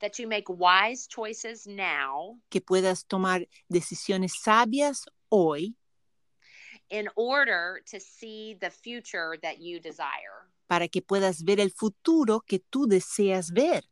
that 0.00 0.18
you 0.18 0.26
make 0.26 0.50
wise 0.50 1.06
choices 1.06 1.66
now 1.66 2.36
que 2.50 2.60
puedas 2.60 3.06
tomar 3.06 3.46
decisiones 3.70 4.32
sabias 4.42 5.06
hoy 5.30 5.74
in 6.90 7.08
order 7.16 7.80
to 7.86 7.98
see 7.98 8.54
the 8.60 8.68
future 8.68 9.38
that 9.42 9.60
you 9.60 9.80
desire. 9.80 10.46
Para 10.72 10.88
que 10.88 11.02
puedas 11.02 11.44
ver 11.44 11.60
el 11.60 11.70
futuro 11.70 12.40
que 12.40 12.58
tú 12.58 12.86
deseas 12.86 13.50
ver. 13.52 13.84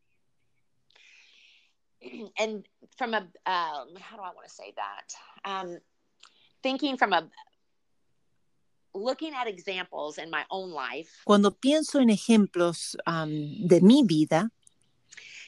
and 2.39 2.67
from 2.97 3.13
a 3.13 3.19
um, 3.45 3.95
how 4.01 4.17
do 4.17 4.23
I 4.23 4.33
want 4.35 4.49
to 4.49 4.55
say 4.55 4.73
that? 4.77 5.15
Um, 5.45 5.79
thinking 6.63 6.97
from 6.97 7.13
a 7.13 7.29
looking 8.95 9.35
at 9.35 9.47
examples 9.47 10.17
in 10.17 10.31
my 10.31 10.47
own 10.51 10.71
life, 10.71 11.11
Cuando 11.27 11.51
pienso 11.51 12.01
en 12.01 12.09
ejemplos 12.09 12.97
am, 13.05 13.29
de 13.69 13.83
mi 13.83 14.03
vida, 14.03 14.51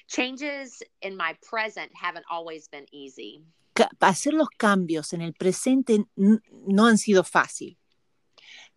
changes 0.08 0.82
in 1.00 1.16
my 1.16 1.34
present 1.42 1.90
haven't 1.94 2.26
always 2.30 2.68
been 2.68 2.84
easy. 2.92 3.42
hacer 4.02 4.34
los 4.34 4.50
cambios 4.58 5.14
en 5.14 5.22
el 5.22 5.32
presente 5.32 6.04
no 6.14 6.86
han 6.86 6.98
sido 6.98 7.24
fácil, 7.24 7.78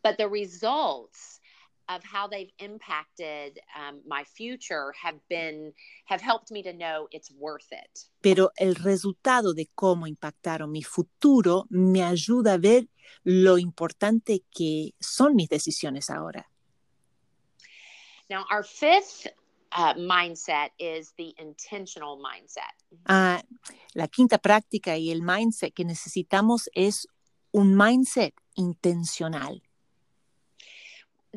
but 0.02 0.16
the 0.18 0.30
results 0.30 1.42
of 1.88 2.04
how 2.04 2.28
they've 2.28 2.52
impacted 2.60 3.60
um, 3.76 4.02
my 4.08 4.24
future 4.24 4.94
have 5.02 5.20
been 5.30 5.74
have 6.06 6.22
helped 6.22 6.52
me 6.52 6.64
to 6.64 6.74
know 6.74 7.08
it's 7.12 7.32
worth 7.40 7.72
it 7.72 8.10
pero 8.22 8.52
el 8.58 8.76
resultado 8.76 9.54
de 9.54 9.70
cómo 9.76 10.08
impactaron 10.08 10.72
mi 10.72 10.84
futuro 10.84 11.66
me 11.70 12.04
ayuda 12.04 12.54
a 12.54 12.58
ver 12.58 12.88
lo 13.24 13.58
importante 13.58 14.44
que 14.52 14.94
son 15.00 15.36
mis 15.36 15.50
decisiones 15.50 16.10
ahora. 16.10 16.46
now 18.30 18.46
our 18.52 18.64
fifth 18.64 19.28
uh, 19.72 19.94
mindset 19.96 20.70
is 20.80 21.14
the 21.18 21.34
intentional 21.38 22.18
mindset 22.18 22.74
Ah, 23.08 23.42
la 23.94 24.08
quinta 24.08 24.38
práctica 24.38 24.98
y 24.98 25.12
el 25.12 25.22
mindset 25.22 25.74
que 25.74 25.86
necesitamos 25.86 26.70
es 26.74 27.08
un 27.52 27.76
mindset 27.76 28.34
intencional. 28.56 29.62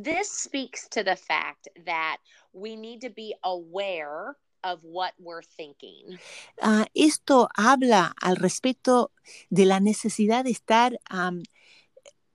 This 0.05 0.31
speaks 0.31 0.89
to 0.89 1.03
the 1.03 1.17
fact 1.17 1.69
that 1.87 2.19
we 2.53 2.77
need 2.77 3.01
to 3.01 3.11
be 3.11 3.35
aware 3.43 4.37
of 4.65 4.81
what 4.83 5.13
we're 5.19 5.43
thinking 5.43 6.19
Ah, 6.61 6.87
esto 6.95 7.49
habla 7.57 8.13
al 8.21 8.37
respecto 8.37 9.11
de 9.51 9.65
la 9.65 9.79
necesidad 9.81 10.45
de 10.45 10.51
estar 10.51 10.97
am, 11.11 11.43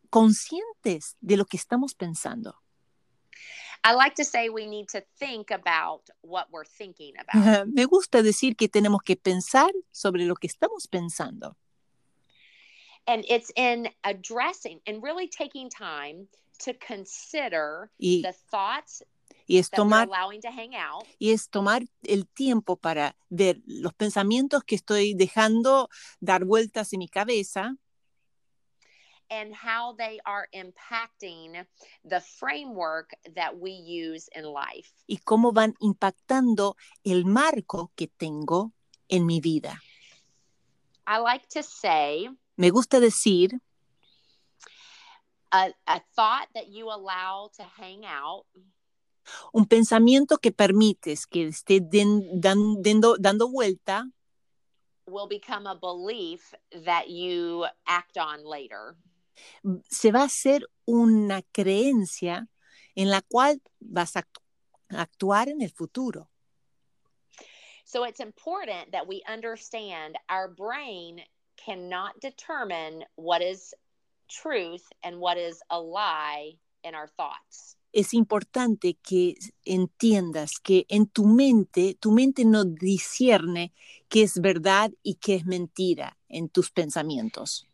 conscientes 0.09 1.15
de 1.21 1.37
lo 1.37 1.45
que 1.45 1.57
estamos 1.57 1.93
pensando. 1.95 2.55
i 3.85 3.93
like 3.93 4.15
to 4.15 4.23
say 4.23 4.47
we 4.49 4.65
need 4.65 4.87
to 4.87 5.01
think 5.19 5.51
about 5.51 6.09
what 6.21 6.47
we're 6.51 6.63
thinking 6.65 7.13
about 7.19 7.67
Me 7.67 7.85
gusta 7.85 8.21
decir 8.23 8.55
que 8.55 8.69
tenemos 8.69 9.01
que 9.03 9.17
pensar 9.17 9.71
sobre 9.91 10.25
lo 10.25 10.35
que 10.35 10.47
estamos 10.47 10.87
pensando. 10.87 11.55
and 13.05 13.25
it's 13.27 13.51
in 13.57 13.89
addressing 14.05 14.79
and 14.87 15.03
really 15.03 15.27
taking 15.27 15.69
time 15.69 16.27
to 16.59 16.73
consider 16.85 17.91
Y, 17.97 18.21
the 18.21 18.33
thoughts 18.51 19.03
y 19.47 19.57
es 19.57 19.69
tomar 19.69 20.07
allowing 20.07 20.41
to 20.41 20.49
hang 20.49 20.75
out 20.75 21.05
y 21.19 21.31
es 21.31 21.49
tomar 21.49 21.83
el 22.03 22.27
tiempo 22.27 22.77
para 22.77 23.15
ver 23.29 23.61
los 23.65 23.93
pensamientos 23.93 24.63
que 24.63 24.75
estoy 24.75 25.13
dejando 25.13 25.89
dar 26.19 26.45
vueltas 26.45 26.93
en 26.93 26.99
mi 26.99 27.09
cabeza 27.09 27.75
and 29.29 29.53
how 29.53 29.93
they 29.97 30.19
are 30.25 30.47
impacting 30.53 31.65
the 32.05 32.21
framework 32.21 33.13
that 33.35 33.57
we 33.57 33.71
use 33.71 34.29
in 34.35 34.45
life. 34.45 34.91
y 35.07 35.17
cómo 35.17 35.51
van 35.51 35.73
impactando 35.79 36.75
el 37.03 37.25
marco 37.25 37.91
que 37.95 38.07
tengo 38.07 38.71
en 39.09 39.25
mi 39.25 39.39
vida. 39.41 39.81
I 41.05 41.17
like 41.19 41.47
to 41.49 41.63
say 41.63 42.29
Me 42.55 42.69
gusta 42.69 42.99
decir 42.99 43.59
a, 45.53 45.71
a 45.87 46.01
thought 46.15 46.47
that 46.55 46.67
you 46.67 46.89
allow 46.89 47.49
to 47.55 47.63
hang 47.63 48.03
out 48.05 48.45
un 49.53 49.65
pensamiento 49.65 50.37
que 50.37 50.51
permites 50.51 51.25
que 51.25 51.47
esté 51.47 51.79
den- 51.79 52.41
dan- 52.41 52.81
dendo- 52.83 53.17
dando 53.17 53.47
vuelta 53.47 54.03
will 55.07 55.27
become 55.27 55.67
a 55.67 55.75
belief 55.75 56.53
that 56.85 57.09
you 57.09 57.65
act 57.87 58.17
on 58.17 58.43
later. 58.43 58.95
se 59.89 60.11
va 60.11 60.21
a 60.21 60.25
hacer 60.25 60.65
una 60.85 61.41
creencia 61.51 62.47
en 62.95 63.09
la 63.09 63.21
cual 63.21 63.61
vas 63.79 64.15
a 64.15 64.23
actuar 64.89 65.49
en 65.49 65.61
el 65.61 65.69
futuro. 65.71 66.29
So 67.85 68.05
it's 68.05 68.19
important 68.19 68.91
that 68.91 69.07
we 69.07 69.21
understand 69.27 70.17
our 70.29 70.47
brain 70.47 71.21
cannot 71.57 72.19
determine 72.21 73.05
what 73.15 73.41
is 73.41 73.73
truth 74.27 74.83
and 75.03 75.19
what 75.19 75.37
is 75.37 75.61
a 75.69 75.79
lie 75.79 76.55
in 76.83 76.95
our 76.95 77.07
thoughts. 77.07 77.77
Es 77.93 78.13
importante 78.15 78.95
que 79.03 79.35
entiendas 79.65 80.59
que 80.59 80.85
en 80.89 81.05
tu 81.05 81.25
mente, 81.25 81.95
tu 81.99 82.11
mente 82.11 82.43
no 82.43 82.63
discierne 82.65 83.71
qué 84.09 84.23
es 84.23 84.41
verdad 84.41 84.91
y 85.03 85.15
qué 85.15 85.35
es 85.35 85.45
mentira 85.45 86.17
en 86.27 86.49
tus 86.49 86.71
pensamientos. 86.71 87.67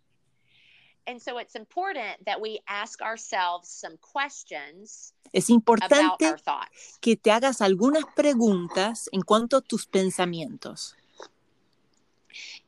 And 1.07 1.21
so 1.21 1.39
it's 1.39 1.55
important 1.55 2.23
that 2.25 2.39
we 2.39 2.59
ask 2.67 3.01
ourselves 3.01 3.69
some 3.69 3.97
questions 3.97 5.13
Es 5.33 5.49
about 5.49 5.55
importante 5.55 6.25
our 6.25 6.37
thoughts. 6.37 6.97
que 7.01 7.15
te 7.15 7.31
hagas 7.31 7.61
algunas 7.61 8.03
preguntas 8.15 9.09
en 9.11 9.21
cuanto 9.21 9.57
a 9.57 9.61
tus 9.61 9.87
pensamientos. 9.87 10.95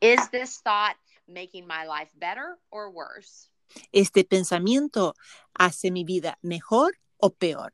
Is 0.00 0.28
this 0.30 0.58
thought 0.60 0.96
making 1.28 1.66
my 1.66 1.84
life 1.86 2.10
better 2.18 2.58
or 2.70 2.90
worse? 2.90 3.48
¿Este 3.92 4.24
pensamiento 4.24 5.14
hace 5.54 5.90
mi 5.90 6.04
vida 6.04 6.38
mejor 6.42 6.98
o 7.18 7.30
peor? 7.30 7.72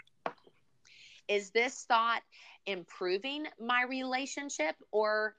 Is 1.28 1.50
this 1.50 1.84
thought 1.84 2.22
improving 2.66 3.46
my 3.58 3.84
relationship 3.88 4.76
or 4.90 5.36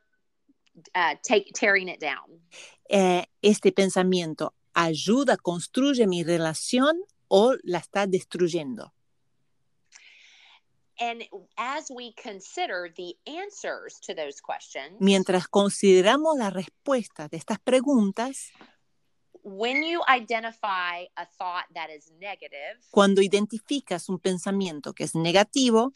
uh, 0.96 1.16
take, 1.24 1.52
tearing 1.54 1.90
it 1.90 2.00
down? 2.00 2.42
Eh, 2.90 3.26
¿Este 3.42 3.72
pensamiento 3.72 4.54
ayuda, 4.74 5.38
construye 5.38 6.08
mi 6.08 6.24
relación 6.24 7.02
o 7.28 7.56
la 7.64 7.80
está 7.80 8.08
destruyendo? 8.08 8.94
And 11.02 11.24
as 11.58 11.90
we 11.90 12.14
consider 12.22 12.92
the 12.98 13.16
answers 13.26 14.00
to 14.02 14.14
those 14.14 14.42
questions, 14.42 15.00
Mientras 15.00 15.48
consideramos 15.48 16.38
las 16.38 16.52
respuestas 16.52 17.30
de 17.30 17.38
estas 17.38 17.60
preguntas, 17.60 18.52
when 19.44 19.84
you 19.84 20.02
identify 20.08 21.06
a 21.18 21.26
thought 21.38 21.66
that 21.74 21.90
is 21.90 22.12
negative, 22.20 22.78
cuando 22.92 23.22
identificas 23.22 24.10
un 24.10 24.20
pensamiento 24.20 24.94
que 24.94 25.06
es 25.06 25.14
negativo, 25.14 25.94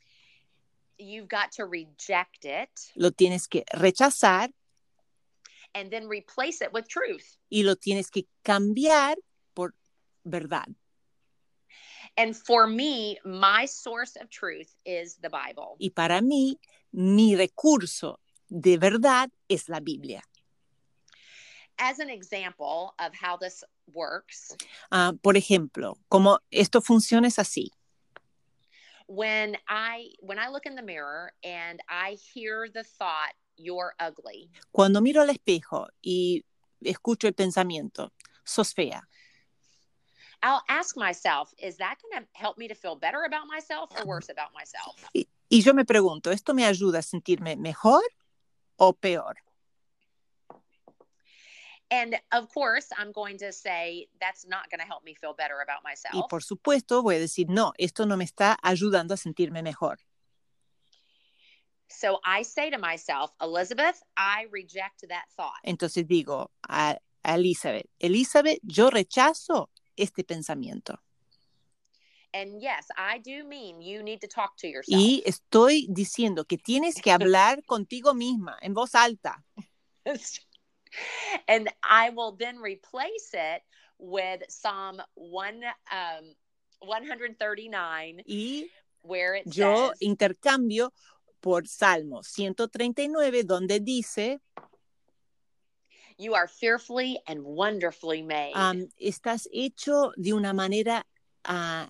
you've 0.98 1.28
got 1.28 1.52
to 1.52 1.66
reject 1.66 2.46
it 2.46 2.70
lo 2.96 3.12
tienes 3.12 3.48
que 3.48 3.64
rechazar 3.74 4.50
and 5.76 5.92
then 5.92 6.08
replace 6.08 6.62
it 6.62 6.72
with 6.72 6.88
truth. 6.88 7.38
y 7.50 7.64
lo 7.64 7.76
tienes 7.76 8.10
que 8.10 8.28
cambiar 8.44 9.16
por 9.54 9.74
verdad. 10.26 10.68
And 12.16 12.36
for 12.36 12.68
me, 12.68 13.18
my 13.26 13.66
source 13.66 14.16
of 14.16 14.30
truth 14.30 14.76
is 14.86 15.18
the 15.22 15.30
Bible. 15.30 15.78
Y 15.80 15.90
para 15.90 16.22
mí, 16.22 16.60
mi 16.92 17.36
recurso 17.36 18.20
de 18.50 18.78
verdad 18.78 19.32
es 19.50 19.68
la 19.68 19.80
Biblia. 19.80 20.22
As 21.80 22.00
an 22.00 22.10
example 22.10 22.94
of 23.00 23.14
how 23.14 23.38
this 23.38 23.64
works, 23.94 24.56
Ah, 24.92 25.14
por 25.22 25.34
ejemplo, 25.36 25.98
como 26.10 26.40
esto 26.52 26.82
funciona 26.82 27.28
es 27.28 27.38
así. 27.38 27.70
when 29.08 29.58
I 29.68 30.12
when 30.22 30.40
I 30.40 30.48
look 30.50 30.66
in 30.66 30.76
the 30.76 30.82
mirror 30.82 31.34
and 31.44 31.80
I 31.90 32.18
hear 32.34 32.70
the 32.70 32.84
thought, 32.84 33.34
"You're 33.58 33.94
ugly," 34.00 34.50
Cuando 34.72 35.02
miro 35.02 35.22
al 35.22 35.30
espejo 35.30 35.88
y 36.02 36.44
escucho 36.84 37.28
el 37.28 37.34
pensamiento, 37.34 38.12
sos 38.46 38.74
fea, 38.74 39.02
I'll 40.42 40.64
ask 40.70 40.96
myself, 40.96 41.54
"Is 41.58 41.78
that 41.78 41.98
going 42.02 42.24
to 42.24 42.30
help 42.34 42.58
me 42.58 42.68
to 42.68 42.76
feel 42.76 42.96
better 42.96 43.24
about 43.26 43.48
myself 43.48 43.90
or 43.98 44.06
worse 44.06 44.30
about 44.30 44.54
myself?" 44.54 44.96
y, 45.14 45.28
y 45.50 45.62
yo 45.62 45.74
me 45.74 45.84
pregunto, 45.86 46.32
¿esto 46.32 46.54
me 46.54 46.66
ayuda 46.66 47.00
a 47.00 47.02
sentirme 47.04 47.56
mejor 47.58 48.02
o 48.78 48.94
peor? 48.94 49.36
And 51.94 52.20
of 52.32 52.52
course, 52.52 52.88
I'm 52.98 53.12
going 53.12 53.38
to 53.38 53.52
say 53.52 54.08
that's 54.20 54.48
not 54.48 54.68
going 54.72 54.80
to 54.80 54.86
help 54.86 55.04
me 55.04 55.14
feel 55.14 55.36
better 55.36 55.62
about 55.62 55.84
Y 55.86 55.92
myself. 55.92 56.28
por 56.28 56.42
supuesto 56.42 57.04
voy 57.04 57.16
a 57.18 57.20
decir, 57.20 57.50
no, 57.50 57.72
esto 57.78 58.06
no 58.06 58.18
me 58.18 58.26
está 58.26 58.58
ayudando 58.64 59.14
a 59.14 59.18
sentirme 59.18 59.62
mejor. 59.62 60.00
So 61.90 62.20
I 62.26 62.42
say 62.42 62.72
to 62.72 62.80
myself, 62.80 63.32
Elizabeth, 63.40 64.02
I 64.18 64.48
reject 64.52 65.08
that 65.10 65.26
thought. 65.38 65.62
Entonces 65.64 66.08
digo 66.08 66.50
a, 66.68 66.98
a 67.24 67.36
Elizabeth, 67.36 67.86
Elizabeth, 68.00 68.58
yo 68.64 68.90
rechazo 68.90 69.70
este 69.96 70.24
pensamiento. 70.24 70.98
And 72.34 72.60
yes, 72.60 72.88
I 72.98 73.20
do 73.20 73.44
mean 73.44 73.84
you 73.84 74.02
need 74.02 74.20
to 74.22 74.28
talk 74.28 74.58
to 74.58 74.68
yourself. 74.68 75.00
Y 75.00 75.22
estoy 75.28 75.86
diciendo 75.92 76.48
que 76.48 76.58
tienes 76.58 76.96
que 76.96 77.12
hablar 77.12 77.64
contigo 77.68 78.16
misma 78.16 78.58
en 78.64 78.74
voz 78.74 78.96
alta. 78.96 79.46
and 81.48 81.70
I 81.84 82.10
will 82.12 82.34
then 82.34 82.58
replace 82.58 83.32
it 83.34 83.62
with 84.00 84.42
Psalm 84.50 85.02
1 85.16 85.62
um 85.92 86.36
139 86.80 88.22
Y 88.28 88.66
where 89.04 89.36
it 89.36 89.46
yo 89.46 89.90
says 89.90 89.98
intercambio 90.02 90.92
por 91.44 91.68
Salmo 91.68 92.22
139, 92.24 93.44
donde 93.44 93.80
dice, 93.82 94.40
You 96.18 96.36
are 96.36 96.48
fearfully 96.48 97.20
and 97.28 97.44
wonderfully 97.44 98.22
made. 98.22 98.54
um, 98.56 98.88
estás 98.98 99.48
hecho 99.52 100.14
de 100.16 100.32
una 100.34 100.54
manera 100.54 101.06
ah, 101.44 101.90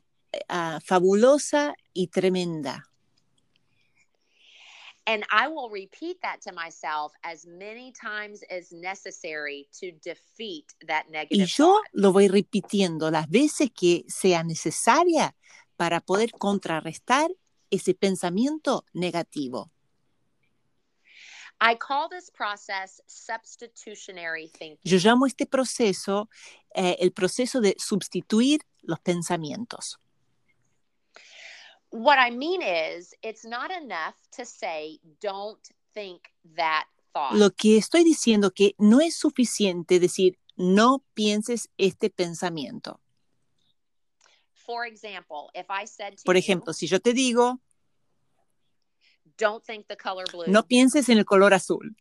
ah, 0.49 0.79
fabulosa 0.83 1.75
y 1.93 2.07
tremenda. 2.07 2.83
And 5.05 5.23
I 5.29 5.47
will 5.47 5.69
repeat 5.69 6.21
that 6.21 6.41
to 6.43 6.53
myself 6.53 7.13
as 7.23 7.45
many 7.45 7.91
times 7.91 8.41
as 8.49 8.71
necessary 8.71 9.67
to 9.79 9.91
defeat 10.03 10.73
that 10.87 11.05
Y 11.07 11.11
negative 11.11 11.47
yo 11.57 11.73
thought. 11.73 11.87
lo 11.93 12.11
voy 12.13 12.27
repitiendo 12.27 13.11
las 13.11 13.29
veces 13.29 13.69
que 13.73 14.05
sea 14.07 14.43
necesaria 14.43 15.35
para 15.77 15.99
poder 15.99 16.31
contrarrestar 16.31 17.29
ese 17.69 17.93
pensamiento 17.93 18.85
negativo. 18.93 19.71
I 21.59 21.75
call 21.75 22.09
this 22.09 22.29
process 22.29 23.01
substitutionary 23.07 24.47
thinking. 24.47 24.79
Yo 24.83 24.97
llamo 24.97 25.25
este 25.25 25.45
proceso 25.45 26.29
eh, 26.75 26.97
el 26.99 27.11
proceso 27.11 27.61
de 27.61 27.75
sustituir 27.77 28.61
los 28.81 28.99
pensamientos. 28.99 29.97
What 31.93 32.17
I 32.17 32.31
mean 32.31 32.63
is, 32.63 33.13
it's 33.21 33.45
not 33.45 33.69
enough 33.69 34.15
to 34.31 34.45
say, 34.45 34.97
don't 35.21 35.59
think 35.93 36.21
that 36.55 36.85
thought. 37.13 37.35
Lo 37.35 37.51
que 37.51 37.77
estoy 37.77 38.03
diciendo 38.03 38.51
que 38.51 38.73
no 38.79 38.99
es 38.99 39.15
suficiente 39.15 39.99
decir 39.99 40.39
no 40.57 41.03
pienses 41.13 41.69
este 41.77 42.09
pensamiento. 42.09 42.99
For 44.55 44.87
example, 44.87 45.51
if 45.53 45.67
I 45.69 45.85
said 45.85 46.17
to 46.17 46.23
Por 46.25 46.33
you, 46.33 46.39
ejemplo, 46.39 46.73
si 46.73 46.87
yo 46.87 46.99
te 46.99 47.13
digo 47.13 47.59
don't 49.37 49.63
think 49.63 49.87
the 49.87 49.95
color 49.95 50.25
blue, 50.31 50.47
no 50.47 50.63
pienses 50.63 51.09
en 51.09 51.19
el 51.19 51.25
color 51.25 51.53
azul, 51.53 51.95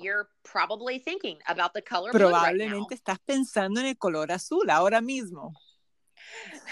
you're 0.00 0.28
probably 0.42 0.98
thinking 0.98 1.38
about 1.46 1.74
the 1.74 1.82
color 1.82 2.10
blue 2.10 2.24
right 2.24 2.32
now. 2.32 2.40
probablemente 2.40 2.94
estás 2.96 3.20
pensando 3.20 3.78
en 3.78 3.86
el 3.86 3.96
color 3.96 4.32
azul 4.32 4.68
ahora 4.68 5.00
mismo. 5.00 5.52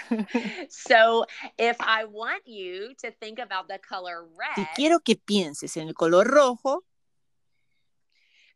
So 0.69 1.25
if 1.57 1.77
I 1.79 2.05
want 2.05 2.43
you 2.47 2.93
to 3.03 3.11
think 3.11 3.39
about 3.39 3.67
the 3.67 3.77
color 3.79 4.25
Si 4.55 4.61
red, 4.61 4.67
quiero 4.75 4.99
que 4.99 5.15
pienses 5.15 5.77
en 5.77 5.87
el 5.87 5.93
color 5.93 6.25
rojo, 6.25 6.83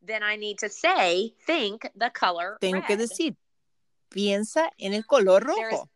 then 0.06 0.24
I 0.24 0.36
need 0.36 0.58
to 0.60 0.70
say, 0.70 1.34
think 1.46 1.88
the 1.96 2.10
color 2.10 2.58
tengo 2.60 2.82
que 2.82 2.96
red. 2.96 3.00
decir 3.00 3.36
piensa 4.10 4.70
en 4.80 4.94
el 4.94 5.04
color 5.04 5.42
There's- 5.42 5.72
rojo. 5.72 5.90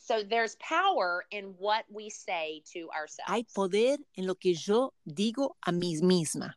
So 0.00 0.22
there's 0.22 0.56
power 0.56 1.26
in 1.30 1.54
what 1.58 1.84
we 1.90 2.08
say 2.08 2.62
to 2.72 2.88
ourselves. 2.90 3.28
Hay 3.30 3.44
poder 3.54 3.98
en 4.16 4.26
lo 4.26 4.36
que 4.36 4.54
yo 4.54 4.94
digo 5.06 5.56
a 5.66 5.70
mí 5.70 6.00
misma. 6.00 6.54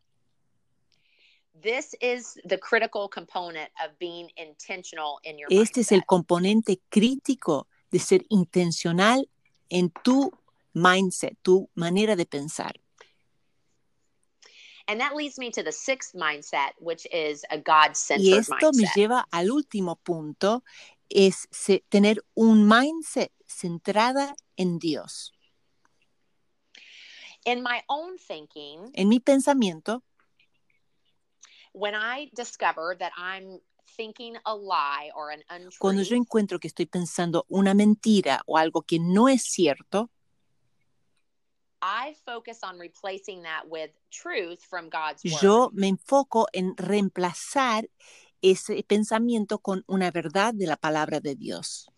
This 1.61 1.95
is 2.01 2.39
the 2.45 2.57
critical 2.57 3.07
component 3.07 3.69
of 3.83 3.91
being 3.99 4.29
intentional 4.35 5.19
in 5.23 5.37
your 5.37 5.47
Este 5.51 5.81
es 5.81 5.91
el 5.91 5.99
mindset. 5.99 6.07
componente 6.07 6.79
crítico 6.89 7.67
de 7.91 7.99
ser 7.99 8.25
intencional 8.29 9.29
en 9.69 9.91
tu 10.03 10.31
mindset, 10.73 11.37
tu 11.43 11.69
manera 11.75 12.15
de 12.15 12.25
pensar. 12.25 12.73
And 14.87 14.99
that 14.99 15.15
leads 15.15 15.37
me 15.37 15.51
to 15.51 15.61
the 15.63 15.71
sixth 15.71 16.15
mindset, 16.15 16.71
which 16.79 17.05
is 17.13 17.45
a 17.51 17.57
God 17.57 17.95
Y 18.17 18.33
esto 18.33 18.71
me 18.73 18.83
mindset. 18.83 18.95
lleva 18.95 19.27
al 19.31 19.51
último 19.51 19.97
punto, 19.97 20.63
es 21.09 21.47
tener 21.89 22.23
un 22.33 22.67
mindset 22.67 23.31
centrada 23.45 24.35
en 24.57 24.79
Dios. 24.79 25.31
In 27.45 27.61
my 27.63 27.81
own 27.87 28.17
thinking, 28.17 28.91
En 28.93 29.07
mi 29.09 29.19
pensamiento, 29.19 30.03
when 31.73 31.95
I 31.95 32.29
discover 32.35 32.95
that 32.99 33.11
I'm 33.17 33.59
thinking 33.97 34.37
a 34.45 34.55
lie 34.55 35.09
or 35.15 35.31
an 35.31 35.43
untruth, 35.49 35.79
cuando 35.79 36.01
yo 36.03 36.15
encuentro 36.15 36.59
que 36.59 36.67
estoy 36.67 36.85
pensando 36.85 37.45
una 37.49 37.73
mentira 37.73 38.41
o 38.45 38.57
algo 38.57 38.83
que 38.83 38.99
no 38.99 39.27
es 39.27 39.43
cierto, 39.43 40.09
I 41.81 42.15
focus 42.25 42.59
on 42.63 42.77
replacing 42.77 43.43
that 43.43 43.67
with 43.67 43.89
truth 44.11 44.61
from 44.69 44.89
God's 44.89 45.23
word. 45.23 45.41
yo 45.41 45.71
me 45.73 45.87
enfoco 45.87 46.47
en 46.53 46.75
reemplazar 46.77 47.89
ese 48.41 48.83
pensamiento 48.83 49.59
con 49.59 49.83
una 49.87 50.11
verdad 50.11 50.53
de 50.53 50.67
la 50.67 50.77
palabra 50.77 51.19
de 51.19 51.35
Dios. 51.35 51.89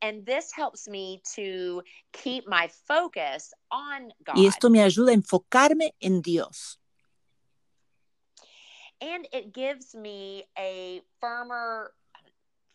And 0.00 0.26
this 0.26 0.52
helps 0.52 0.86
me 0.86 1.22
to 1.34 1.82
keep 2.12 2.46
my 2.46 2.68
focus 2.86 3.54
on 3.70 4.12
God. 4.22 4.36
Y 4.36 4.46
esto 4.46 4.68
me 4.68 4.82
ayuda 4.82 5.12
a 5.12 5.14
enfocarme 5.14 5.94
en 6.00 6.20
Dios. 6.20 6.78
And 9.04 9.28
it 9.32 9.52
gives 9.52 9.94
me 9.94 10.44
a 10.58 11.02
firmer 11.20 11.92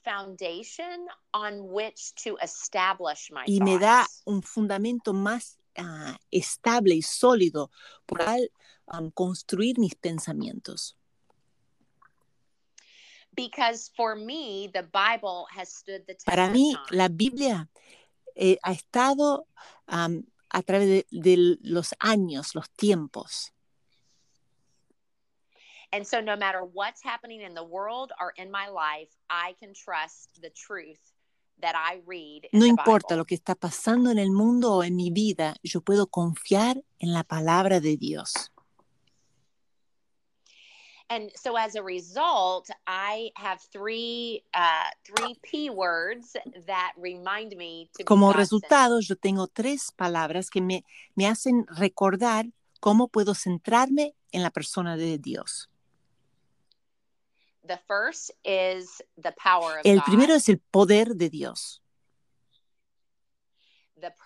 foundation 0.06 1.08
on 1.34 1.68
which 1.68 2.14
to 2.16 2.38
establish 2.42 3.32
my 3.32 3.44
y 3.48 3.60
me 3.60 3.78
da 3.78 4.08
un 4.26 4.42
fundamento 4.42 5.14
más 5.14 5.58
ah, 5.78 6.18
estable 6.32 6.96
y 6.96 7.02
sólido 7.02 7.70
por 8.06 8.22
al 8.22 8.50
um, 8.88 9.12
construir 9.12 9.78
mis 9.78 9.96
pensamientos. 9.96 10.96
because 13.36 13.92
for 13.96 14.16
me 14.16 14.70
the 14.74 14.84
bible 14.84 15.48
has 15.56 15.72
stood 15.72 16.06
the 16.08 16.14
test 16.14 16.26
Para 16.26 16.50
mí, 16.50 16.76
la 16.92 17.08
Biblia 17.08 17.70
eh, 18.36 18.58
ha 18.64 18.72
estado 18.72 19.48
am, 19.88 20.26
a 20.50 20.62
través 20.62 20.88
de, 20.88 21.06
de 21.12 21.58
los 21.62 21.94
años, 22.00 22.56
los 22.56 22.70
tiempos. 22.72 23.54
And 25.92 26.06
so 26.06 26.22
no 26.22 26.36
matter 26.36 26.62
what's 26.64 27.02
happening 27.04 27.42
in 27.42 27.54
the 27.54 27.64
world 27.64 28.12
or 28.20 28.34
in 28.38 28.52
my 28.52 28.68
life 28.68 29.10
i 29.30 29.56
can 29.60 29.74
trust 29.74 30.42
the 30.42 30.50
truth 30.52 31.00
that 31.62 31.76
i 31.76 32.00
read 32.06 32.48
No 32.54 32.66
importa 32.66 33.16
lo 33.16 33.26
que 33.26 33.36
está 33.36 33.56
pasando 33.56 34.12
en 34.12 34.18
el 34.20 34.32
mundo 34.32 34.76
o 34.76 34.84
en 34.84 34.96
mi 34.96 35.12
vida, 35.12 35.56
yo 35.64 35.82
puedo 35.82 36.08
confiar 36.08 36.82
en 37.00 37.14
la 37.14 37.24
palabra 37.24 37.80
de 37.80 37.98
Dios. 37.98 38.52
and 41.10 41.32
so 41.36 41.58
as 41.58 41.76
a 41.76 41.82
result 41.82 42.70
i 42.86 43.32
have 43.36 43.60
three 43.74 44.44
uh 44.54 44.90
three 45.04 45.36
p 45.42 45.70
words 45.70 46.38
that 46.68 46.94
remind 46.98 47.56
me 47.58 47.90
to 47.98 48.04
Como 48.04 48.32
resultado, 48.32 49.00
yo 49.02 49.16
tengo 49.16 49.48
tres 49.48 49.92
palabras 49.92 50.50
que 50.50 50.62
me, 50.62 50.84
me 51.16 51.26
hacen 51.28 51.66
recordar 51.68 52.46
cómo 52.80 53.08
puedo 53.08 53.34
centrarme 53.34 54.14
en 54.32 54.44
la 54.44 54.52
persona 54.52 54.96
de 54.96 55.18
Dios. 55.18 55.68
The 55.68 55.68
first 55.68 55.68
is 55.68 55.68
the 55.68 55.68
power 56.86 57.40
of 57.40 57.49
El 59.84 59.98
God, 59.98 60.06
primero 60.06 60.34
es 60.34 60.50
el 60.50 60.60
poder 60.60 61.16
de 61.16 61.30
Dios, 61.30 61.84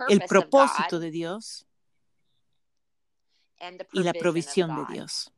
el 0.09 0.21
propósito 0.21 0.99
de 0.99 1.11
Dios 1.11 1.65
and 3.59 3.79
the 3.79 3.87
y 3.93 4.03
la 4.03 4.13
provisión 4.13 4.71
of 4.71 4.87
de. 4.87 4.93
Dios. 4.93 5.31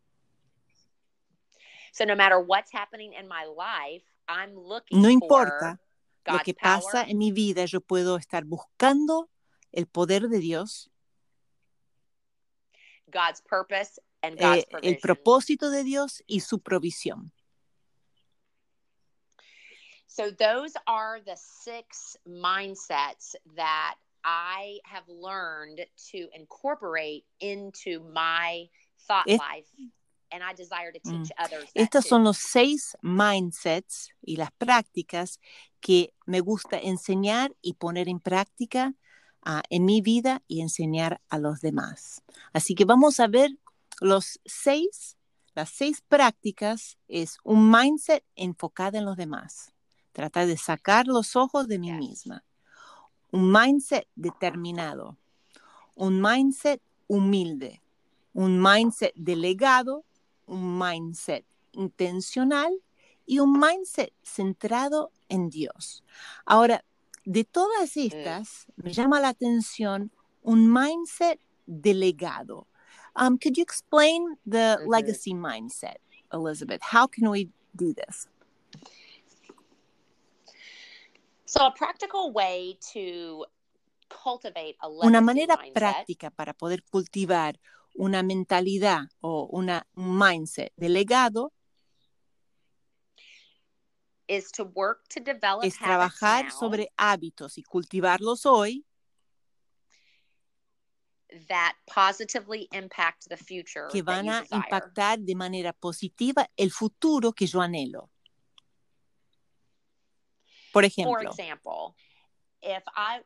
So 1.94 2.04
no 2.06 2.16
matter 2.16 2.40
what's 2.40 2.72
happening 2.74 3.14
in 3.14 3.28
my 3.28 3.46
life, 3.46 4.04
I'm 4.28 4.56
looking 4.56 5.02
No 5.02 5.08
for 5.08 5.12
importa 5.12 5.80
lo 6.26 6.40
que 6.40 6.54
pasa 6.54 7.04
en 7.04 7.18
mi 7.18 7.32
vida, 7.32 7.66
yo 7.66 7.80
puedo 7.82 8.18
estar 8.18 8.44
buscando 8.44 9.30
el 9.72 9.86
poder 9.88 10.28
de 10.28 10.40
Dios, 10.40 10.90
God's 13.10 13.42
purpose, 13.42 14.00
and 14.22 14.38
God's 14.38 14.66
eh, 14.72 14.78
el 14.82 14.98
propósito 14.98 15.70
de 15.70 15.84
Dios 15.84 16.24
y 16.28 16.42
su 16.42 16.60
provisión. 16.60 17.32
So 20.16 20.32
those 20.32 20.74
are 20.88 21.20
the 21.20 21.36
six 21.36 22.16
mindsets 22.26 23.36
that 23.58 23.96
I 24.24 24.80
have 24.86 25.04
learned 25.10 25.86
to 26.12 26.30
incorporate 26.34 27.26
into 27.42 28.00
my 28.14 28.70
thought 29.08 29.28
Es- 29.28 29.40
life, 29.40 29.68
and 30.32 30.42
I 30.42 30.54
desire 30.54 30.94
to 30.94 31.00
teach 31.00 31.32
Mm. 31.32 31.44
others 31.44 31.74
that 31.74 31.82
Estos 31.82 32.06
too. 32.06 32.10
son 32.10 32.24
los 32.24 32.38
seis 32.38 32.96
mindsets 33.02 34.10
y 34.26 34.38
las 34.38 34.52
prácticas 34.58 35.40
que 35.82 36.14
me 36.26 36.40
gusta 36.40 36.80
enseñar 36.80 37.54
y 37.62 37.74
poner 37.74 38.08
en 38.08 38.22
práctica 38.22 38.94
ah, 39.44 39.64
en 39.70 39.84
mi 39.84 40.00
vida 40.02 40.42
y 40.48 40.62
enseñar 40.62 41.20
a 41.30 41.38
los 41.40 41.60
demás. 41.60 42.24
Así 42.54 42.74
que 42.74 42.86
vamos 42.86 43.20
a 43.20 43.28
ver 43.28 43.52
los 44.00 44.40
seis, 44.46 45.18
las 45.54 45.70
seis 45.70 46.02
prácticas 46.08 46.98
es 47.10 47.38
un 47.44 47.70
mindset 47.70 48.24
enfocado 48.36 48.98
en 48.98 49.04
los 49.06 49.18
demás. 49.18 49.75
Tratar 50.16 50.48
de 50.48 50.56
sacar 50.56 51.08
los 51.08 51.36
ojos 51.36 51.68
de 51.68 51.78
mí 51.78 51.92
misma. 51.92 52.42
Un 53.32 53.52
mindset 53.52 54.08
determinado. 54.16 55.18
Un 55.94 56.22
mindset 56.22 56.82
humilde. 57.08 57.82
Un 58.34 58.62
mindset 58.62 59.12
delegado. 59.16 60.06
Un 60.46 60.80
mindset 60.80 61.44
intencional 61.74 62.72
y 63.26 63.40
un 63.40 63.60
mindset 63.60 64.14
centrado 64.24 65.12
en 65.28 65.50
Dios. 65.50 66.06
Ahora, 66.46 66.86
de 67.26 67.44
todas 67.44 67.98
estas, 67.98 68.68
me 68.78 68.94
llama 68.94 69.20
la 69.20 69.28
atención 69.28 70.12
un 70.42 70.72
mindset 70.72 71.42
delegado. 71.66 72.68
Um, 73.18 73.38
could 73.38 73.58
you 73.58 73.64
explain 73.64 74.38
the 74.46 74.78
legacy 74.88 75.34
mindset, 75.34 75.98
Elizabeth? 76.32 76.82
How 76.82 77.06
can 77.06 77.30
we 77.30 77.50
do 77.76 77.94
this? 77.94 78.30
So, 78.86 78.94
a 78.94 78.94
practical 78.94 78.94
way 78.96 79.04
to 79.42 80.64
cultivate 80.64 80.64
a 81.08 81.34
legacy 81.34 81.35
Una 85.02 85.22
manera 85.22 85.60
práctica 85.74 86.32
para 86.32 86.54
poder 86.54 86.84
cultivar 86.84 87.60
una 87.94 88.24
mentalidad 88.24 89.04
o 89.22 89.48
una, 89.52 89.88
un 89.96 90.18
mindset 90.18 90.74
delegado 90.76 91.54
is 94.28 94.52
to 94.52 94.64
work 94.64 95.08
to 95.08 95.20
develop 95.20 95.64
es 95.64 95.78
trabajar 95.78 96.52
sobre 96.52 96.92
hábitos 96.98 97.58
y 97.58 97.64
cultivarlos 97.64 98.46
hoy 98.46 98.86
that 101.48 101.76
positively 101.86 102.68
impact 102.72 103.28
the 103.28 103.38
future 103.38 103.88
que 103.92 104.02
van 104.02 104.30
a 104.30 104.46
impactar 104.50 105.20
de 105.20 105.36
manera 105.36 105.74
positiva 105.74 106.50
el 106.56 106.72
futuro 106.72 107.34
que 107.34 107.46
yo 107.46 107.62
anhelo. 107.62 108.10
Por 110.76 110.84
For 110.84 110.88
ejemplo, 110.90 111.32
example, 111.32 111.96
if 112.62 112.84
I 112.98 113.22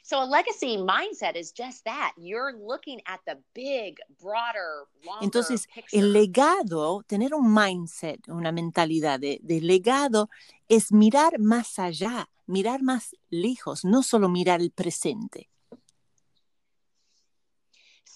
So 0.04 0.24
a 0.24 0.26
legacy 0.26 0.78
mindset 0.78 1.36
is 1.36 1.52
just 1.52 1.84
that. 1.84 2.14
You're 2.18 2.54
looking 2.54 3.02
at 3.06 3.20
the 3.28 3.38
big, 3.54 3.98
broader, 4.22 4.86
longer 5.06 5.26
Entonces, 5.26 5.68
picture. 5.68 6.00
el 6.00 6.14
legado, 6.14 7.04
tener 7.06 7.34
un 7.34 7.54
mindset, 7.54 8.26
una 8.30 8.54
mentalidad 8.54 9.20
de, 9.20 9.40
de 9.44 9.60
legado, 9.60 10.30
es 10.70 10.94
mirar 10.94 11.40
más 11.40 11.78
allá, 11.78 12.30
mirar 12.46 12.82
más 12.82 13.16
lejos, 13.30 13.84
no 13.84 14.02
solo 14.02 14.30
mirar 14.30 14.62
el 14.62 14.72
presente. 14.72 15.50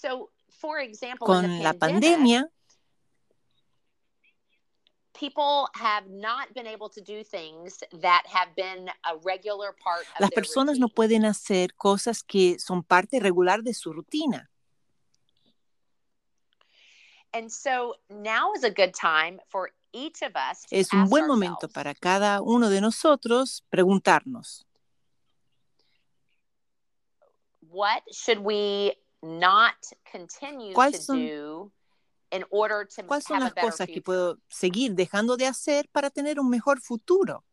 So, 0.02 0.30
for 0.60 0.80
example, 0.80 1.26
Con 1.26 1.42
the 1.42 1.62
la 1.62 1.72
pandemic, 1.72 2.18
pandemia, 2.18 2.44
people 5.14 5.68
have 5.74 6.10
not 6.10 6.52
been 6.54 6.66
able 6.66 6.88
to 6.88 7.00
do 7.00 7.22
things 7.22 7.84
that 8.00 8.24
have 8.26 8.48
been 8.56 8.88
a 9.04 9.16
regular 9.22 9.72
part 9.72 10.02
of 10.14 10.20
las 10.20 10.30
personas 10.30 10.78
no 10.78 10.88
pueden 10.88 11.24
hacer 11.24 11.74
cosas 11.76 12.22
que 12.24 12.58
son 12.58 12.82
parte 12.82 13.20
regular 13.20 13.62
de 13.62 13.72
su 13.72 13.92
rutina. 13.92 14.48
And 17.34 17.50
so 17.50 17.94
now 18.10 18.52
is 18.54 18.64
a 18.64 18.70
good 18.70 18.92
time 18.92 19.40
for 19.48 19.70
each 19.92 20.22
of 20.22 20.32
us 20.34 20.64
to 20.68 20.76
Es 20.76 20.92
un 20.92 21.08
buen 21.08 21.26
momento 21.26 21.68
para 21.68 21.94
cada 21.94 22.42
uno 22.42 22.68
de 22.68 22.80
nosotros 22.80 23.62
preguntarnos, 23.70 24.66
what 27.70 28.02
should 28.12 28.38
we 28.38 28.94
not 29.22 29.74
continue 30.10 30.74
¿Cuáles 30.74 30.98
to 30.98 31.02
son- 31.14 31.26
do 31.26 31.72
in 32.32 32.44
order 32.50 32.86
to 32.86 33.02
¿cuáles 33.06 33.24
son 33.24 33.36
have 33.42 33.52
las 33.54 33.64
cosas 33.64 33.86
que 33.86 34.00
puedo 34.02 34.38
seguir 34.48 34.94
dejando 34.94 35.36
de 35.36 35.46
hacer 35.46 35.88
para 35.90 36.10
tener 36.10 36.40
un 36.40 36.48
mejor 36.50 36.80
futuro? 36.80 37.44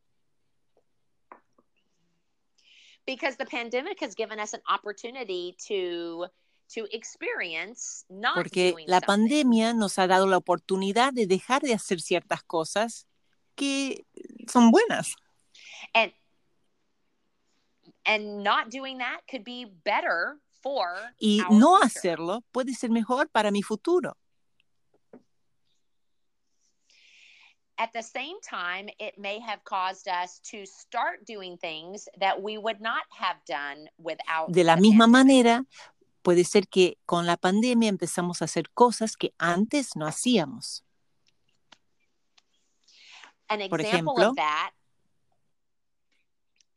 Because 3.05 3.37
the 3.37 3.45
pandemic 3.45 3.99
has 4.01 4.15
given 4.15 4.39
us 4.39 4.53
an 4.53 4.61
opportunity 4.69 5.55
to 5.67 6.27
to 6.75 6.85
experience 6.91 8.05
not 8.09 8.35
Porque 8.35 8.71
doing 8.73 8.85
la 8.87 8.99
something. 8.99 9.07
pandemia 9.07 9.73
nos 9.73 9.97
ha 9.97 10.05
dado 10.05 10.27
la 10.27 10.37
oportunidad 10.37 11.11
de 11.13 11.25
dejar 11.25 11.61
de 11.63 11.73
hacer 11.73 11.99
ciertas 11.99 12.43
cosas 12.43 13.07
que 13.55 14.05
son 14.47 14.69
buenas. 14.71 15.15
and 15.95 16.13
and 18.05 18.43
not 18.43 18.69
doing 18.69 18.99
that 18.99 19.21
could 19.29 19.43
be 19.43 19.65
better 19.83 20.39
Y 21.19 21.41
no 21.49 21.77
hacerlo 21.77 22.43
puede 22.51 22.73
ser 22.73 22.89
mejor 22.89 23.29
para 23.29 23.51
mi 23.51 23.61
futuro. 23.63 24.17
At 27.77 27.93
the 27.93 28.03
same 28.03 28.35
time, 28.41 28.89
it 28.99 29.17
may 29.17 29.39
have 29.39 29.63
caused 29.63 30.09
us 30.09 30.41
to 30.51 30.65
start 30.65 31.25
doing 31.25 31.57
things 31.57 32.09
that 32.19 32.41
we 32.41 32.57
would 32.57 32.81
not 32.81 33.03
have 33.17 33.37
done 33.47 33.87
without 33.97 34.51
De 34.51 34.65
la 34.65 34.75
misma 34.75 35.07
manera, 35.07 35.63
puede 36.21 36.43
ser 36.43 36.67
que 36.67 36.97
con 37.05 37.25
la 37.25 37.37
pandemia 37.37 37.87
empezamos 37.87 38.41
a 38.41 38.45
hacer 38.45 38.69
cosas 38.73 39.15
que 39.15 39.33
antes 39.37 39.95
no 39.95 40.05
hacíamos. 40.05 40.83
An 43.47 43.61
Por 43.69 43.79
ejemplo, 43.79 44.31
of 44.31 44.35
that 44.35 44.71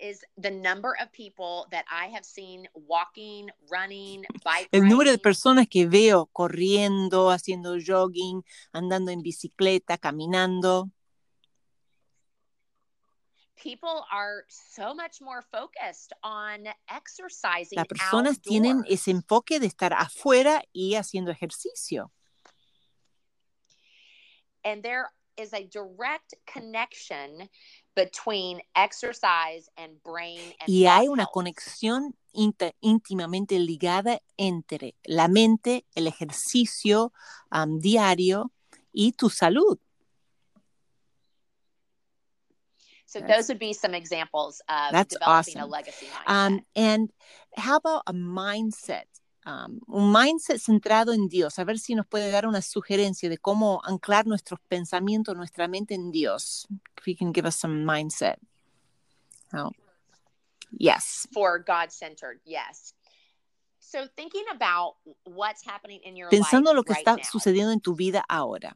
is 0.02 0.24
the 0.36 0.50
number 0.50 0.96
of 1.00 1.10
people 1.12 1.66
that 1.70 1.84
I 1.90 2.06
have 2.08 2.24
seen 2.24 2.66
walking, 2.74 3.48
running, 3.70 4.24
bike 4.44 4.68
El 4.72 4.88
número 4.88 5.10
de 5.12 5.18
personas 5.18 5.68
que 5.68 5.86
veo 5.86 6.26
corriendo, 6.32 7.30
haciendo 7.30 7.78
jogging, 7.78 8.42
andando 8.72 9.12
en 9.12 9.22
bicicleta, 9.22 9.96
caminando. 9.98 10.90
people 13.62 14.04
are 14.10 14.44
so 14.48 14.92
much 14.92 15.20
more 15.20 15.40
focused 15.52 16.12
on 16.24 16.66
exercising 16.88 17.76
Las 17.76 17.86
personas 17.86 18.40
tienen 18.40 18.82
ese 18.88 19.12
enfoque 19.12 19.60
de 19.60 19.66
estar 19.68 19.92
afuera 19.92 20.64
y 20.72 20.96
haciendo 20.96 21.30
ejercicio. 21.30 22.10
and 24.64 24.82
there 24.82 25.08
is 25.42 25.52
a 25.52 25.64
direct 25.66 26.34
connection 26.46 27.48
between 27.94 28.60
exercise 28.74 29.68
and 29.76 30.02
brain 30.02 30.40
and 30.60 30.68
Y 30.68 30.86
hay 30.86 31.08
una 31.08 31.24
health. 31.24 31.32
conexión 31.34 32.14
íntimamente 32.80 33.58
ligada 33.58 34.20
entre 34.38 34.94
la 35.04 35.28
mente, 35.28 35.84
el 35.94 36.06
ejercicio 36.06 37.12
am, 37.50 37.78
diario 37.80 38.50
y 38.92 39.12
tu 39.12 39.28
salud. 39.28 39.78
So 43.04 43.20
That's- 43.20 43.36
those 43.36 43.48
would 43.48 43.58
be 43.58 43.74
some 43.74 43.94
examples 43.94 44.62
of 44.70 44.92
That's 44.92 45.14
developing 45.14 45.58
a 45.58 45.66
legacy 45.66 46.06
mindset. 46.06 46.32
Um, 46.32 46.60
and 46.74 47.12
how 47.56 47.76
about 47.76 48.04
a 48.06 48.14
mindset? 48.14 49.04
Um, 49.44 49.80
un 49.88 50.12
mindset 50.12 50.60
centrado 50.60 51.12
en 51.12 51.28
Dios. 51.28 51.58
A 51.58 51.64
ver 51.64 51.78
si 51.78 51.94
nos 51.94 52.06
puede 52.06 52.30
dar 52.30 52.46
una 52.46 52.62
sugerencia 52.62 53.28
de 53.28 53.38
cómo 53.38 53.80
anclar 53.84 54.26
nuestros 54.26 54.60
pensamientos, 54.68 55.36
nuestra 55.36 55.66
mente 55.66 55.94
en 55.94 56.12
Dios. 56.12 56.68
If 56.98 57.06
you 57.08 57.16
can 57.16 57.32
give 57.32 57.46
us 57.46 57.56
some 57.56 57.84
mindset. 57.84 58.36
How? 59.52 59.72
Yes. 60.70 61.28
for 61.34 61.58
God 61.58 61.90
centered, 61.90 62.40
yes. 62.44 62.94
So 63.80 64.06
thinking 64.16 64.44
about 64.54 64.94
what's 65.24 65.64
happening 65.66 66.00
in 66.04 66.16
your 66.16 66.30
Pensando 66.30 66.70
life 66.70 66.76
lo 66.76 66.82
que 66.84 66.94
right 66.94 67.06
está 67.06 67.16
now. 67.16 67.24
sucediendo 67.24 67.72
en 67.72 67.80
tu 67.80 67.94
vida 67.94 68.24
ahora. 68.28 68.74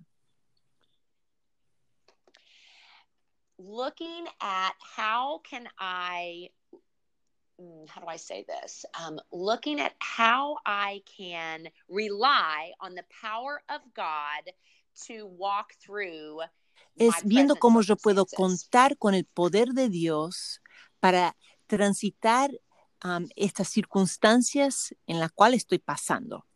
looking 3.58 4.26
at 4.40 4.72
how 4.96 5.40
can 5.48 5.68
I 5.78 6.50
how 7.88 8.00
do 8.00 8.06
I 8.06 8.16
say 8.16 8.44
this? 8.46 8.84
Um, 9.00 9.18
looking 9.32 9.80
at 9.80 9.94
how 9.98 10.56
I 10.66 11.02
can 11.16 11.68
rely 11.88 12.72
on 12.80 12.94
the 12.94 13.04
power 13.22 13.62
of 13.68 13.80
God 13.94 14.52
to 15.06 15.26
walk 15.26 15.74
through 15.80 16.40
es 16.96 17.14
viendo 17.24 17.56
cómo 17.56 17.82
yo 17.82 17.96
puedo 17.96 18.26
contar 18.26 18.96
con 18.96 19.14
el 19.14 19.24
poder 19.24 19.68
de 19.68 19.88
Dios 19.88 20.62
para 21.00 21.36
transitar 21.66 22.50
am, 23.00 23.28
estas 23.36 23.68
circunstancias 23.68 24.94
en 25.06 25.20
las 25.20 25.30
cuales 25.32 25.62
estoy 25.62 25.78
pasando. 25.78 26.46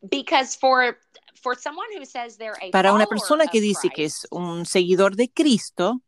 Because 0.00 0.56
for 0.56 0.98
for 1.40 1.56
someone 1.56 1.86
who 1.96 2.04
says 2.04 2.36
they're 2.36 2.58
a 2.60 2.70
Para 2.70 2.92
una 2.92 3.06
persona 3.06 3.46
que 3.46 3.60
dice 3.60 3.88
que 3.90 4.04
es 4.04 4.20
Christ, 4.20 4.32
un 4.32 4.66
seguidor 4.66 5.14
de 5.16 5.30
Cristo, 5.30 6.02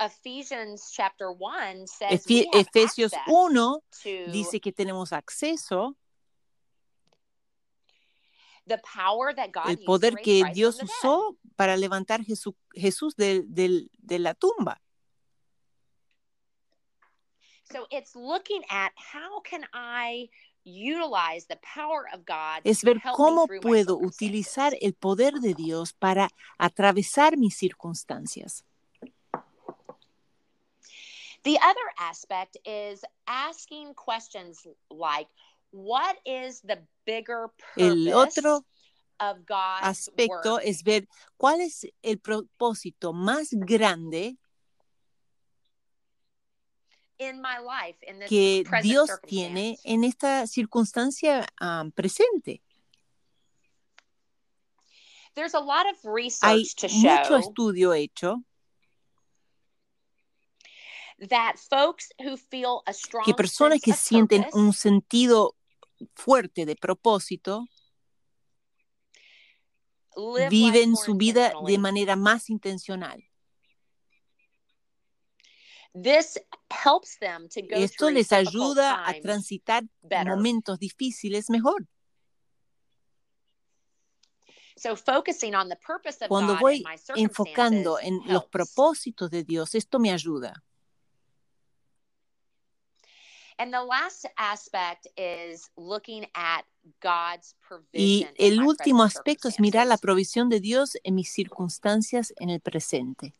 Ephesians 0.00 0.90
chapter 0.92 1.32
1 1.32 1.86
says 1.86 2.24
Efe- 2.24 2.46
Efesios 2.54 3.12
access 3.12 3.26
1 3.26 3.80
to 4.02 4.30
dice 4.30 4.60
que 4.60 4.72
tenemos 4.72 5.12
acceso, 5.12 5.96
the 8.66 8.78
power 8.78 9.34
that 9.34 9.50
God 9.52 9.70
el 9.70 9.78
poder 9.78 10.14
que 10.22 10.44
Dios 10.52 10.80
usó 10.82 11.36
para 11.56 11.76
levantar 11.76 12.22
Jesús, 12.24 12.54
Jesús 12.74 13.16
de, 13.16 13.42
del- 13.46 13.90
de 13.98 14.18
la 14.18 14.34
tumba. 14.34 14.80
So 17.72 17.86
it's 17.90 18.14
looking 18.14 18.62
at 18.70 18.92
how 18.96 19.40
can 19.40 19.64
I 19.74 20.28
utilize 20.64 21.46
the 21.48 21.56
power 21.62 22.06
of 22.14 22.24
God 22.24 22.62
Es 22.64 22.82
ver 22.82 23.00
cómo 23.14 23.46
puedo 23.60 23.96
utilizar 23.98 24.74
el 24.80 24.94
poder 24.94 25.34
de 25.40 25.54
Dios 25.54 25.92
para 25.92 26.28
atravesar 26.58 27.36
mis 27.36 27.56
circunstancias. 27.58 28.64
The 31.44 31.58
other 31.62 31.88
aspect 31.98 32.56
is 32.64 33.04
asking 33.26 33.94
questions 33.94 34.66
like 34.90 35.28
what 35.70 36.16
is 36.24 36.60
the 36.60 36.78
bigger 37.06 37.50
El 37.76 38.04
purpose 38.04 38.38
otro 38.38 38.60
of 39.20 39.44
God's 39.46 39.86
aspecto 39.86 40.54
work 40.54 40.64
es 40.64 40.82
ver 40.82 41.06
cuál 41.38 41.60
es 41.60 41.86
el 42.02 42.16
propósito 42.18 43.12
más 43.12 43.48
grande 43.52 44.36
in 47.18 47.42
my 47.42 47.58
life 47.58 47.96
in 48.06 48.20
this 48.20 48.28
que 48.28 48.64
Dios 48.82 49.10
tiene 49.26 49.76
en 49.84 50.04
esta 50.04 50.46
circunstancia 50.46 51.46
am, 51.60 51.90
presente. 51.92 52.62
There's 55.34 55.54
a 55.54 55.60
lot 55.60 55.86
of 55.88 55.96
Hay 56.02 56.12
research 56.12 56.74
to 56.76 56.88
mucho 56.88 57.38
estudio 57.38 57.92
hecho 57.92 58.42
que 63.24 63.34
personas 63.34 63.80
que 63.80 63.92
sienten 63.92 64.46
un 64.52 64.72
sentido 64.72 65.56
fuerte 66.14 66.64
de 66.64 66.76
propósito 66.76 67.66
viven 70.50 70.96
su 70.96 71.16
vida 71.16 71.52
de 71.66 71.78
manera 71.78 72.16
más 72.16 72.50
intencional. 72.50 73.24
This 75.94 76.38
helps 76.70 77.18
them 77.18 77.48
to 77.48 77.62
go 77.62 77.76
Esto 77.76 78.10
les 78.10 78.32
ayuda 78.32 79.04
a 79.08 79.14
transitar 79.20 79.84
better. 80.02 80.26
momentos 80.26 80.78
difíciles 80.78 81.50
mejor. 81.50 81.88
So 84.76 84.94
focusing 84.94 85.56
on 85.56 85.68
the 85.68 85.76
purpose 85.76 86.22
of 86.22 86.28
Cuando 86.28 86.54
God 86.54 86.60
voy 86.60 86.84
enfocando 87.16 87.98
en 87.98 88.20
los 88.26 88.44
propósitos 88.46 89.28
de 89.30 89.42
Dios, 89.42 89.74
esto 89.74 89.98
me 89.98 90.12
ayuda. 90.12 90.62
And 93.58 93.72
the 93.72 93.82
last 93.82 94.24
aspect 94.38 95.08
is 95.16 95.68
looking 95.76 96.26
at 96.34 96.64
God's 97.00 97.54
Y 97.92 98.26
el 98.38 98.62
último 98.62 99.02
aspecto 99.02 99.48
es 99.48 99.58
mirar 99.58 99.86
la 99.86 99.96
provisión 99.96 100.48
de 100.48 100.60
Dios 100.60 100.96
en 101.02 101.16
mis 101.16 101.32
circunstancias 101.32 102.32
en 102.38 102.50
el 102.50 102.60
presente. 102.60 103.34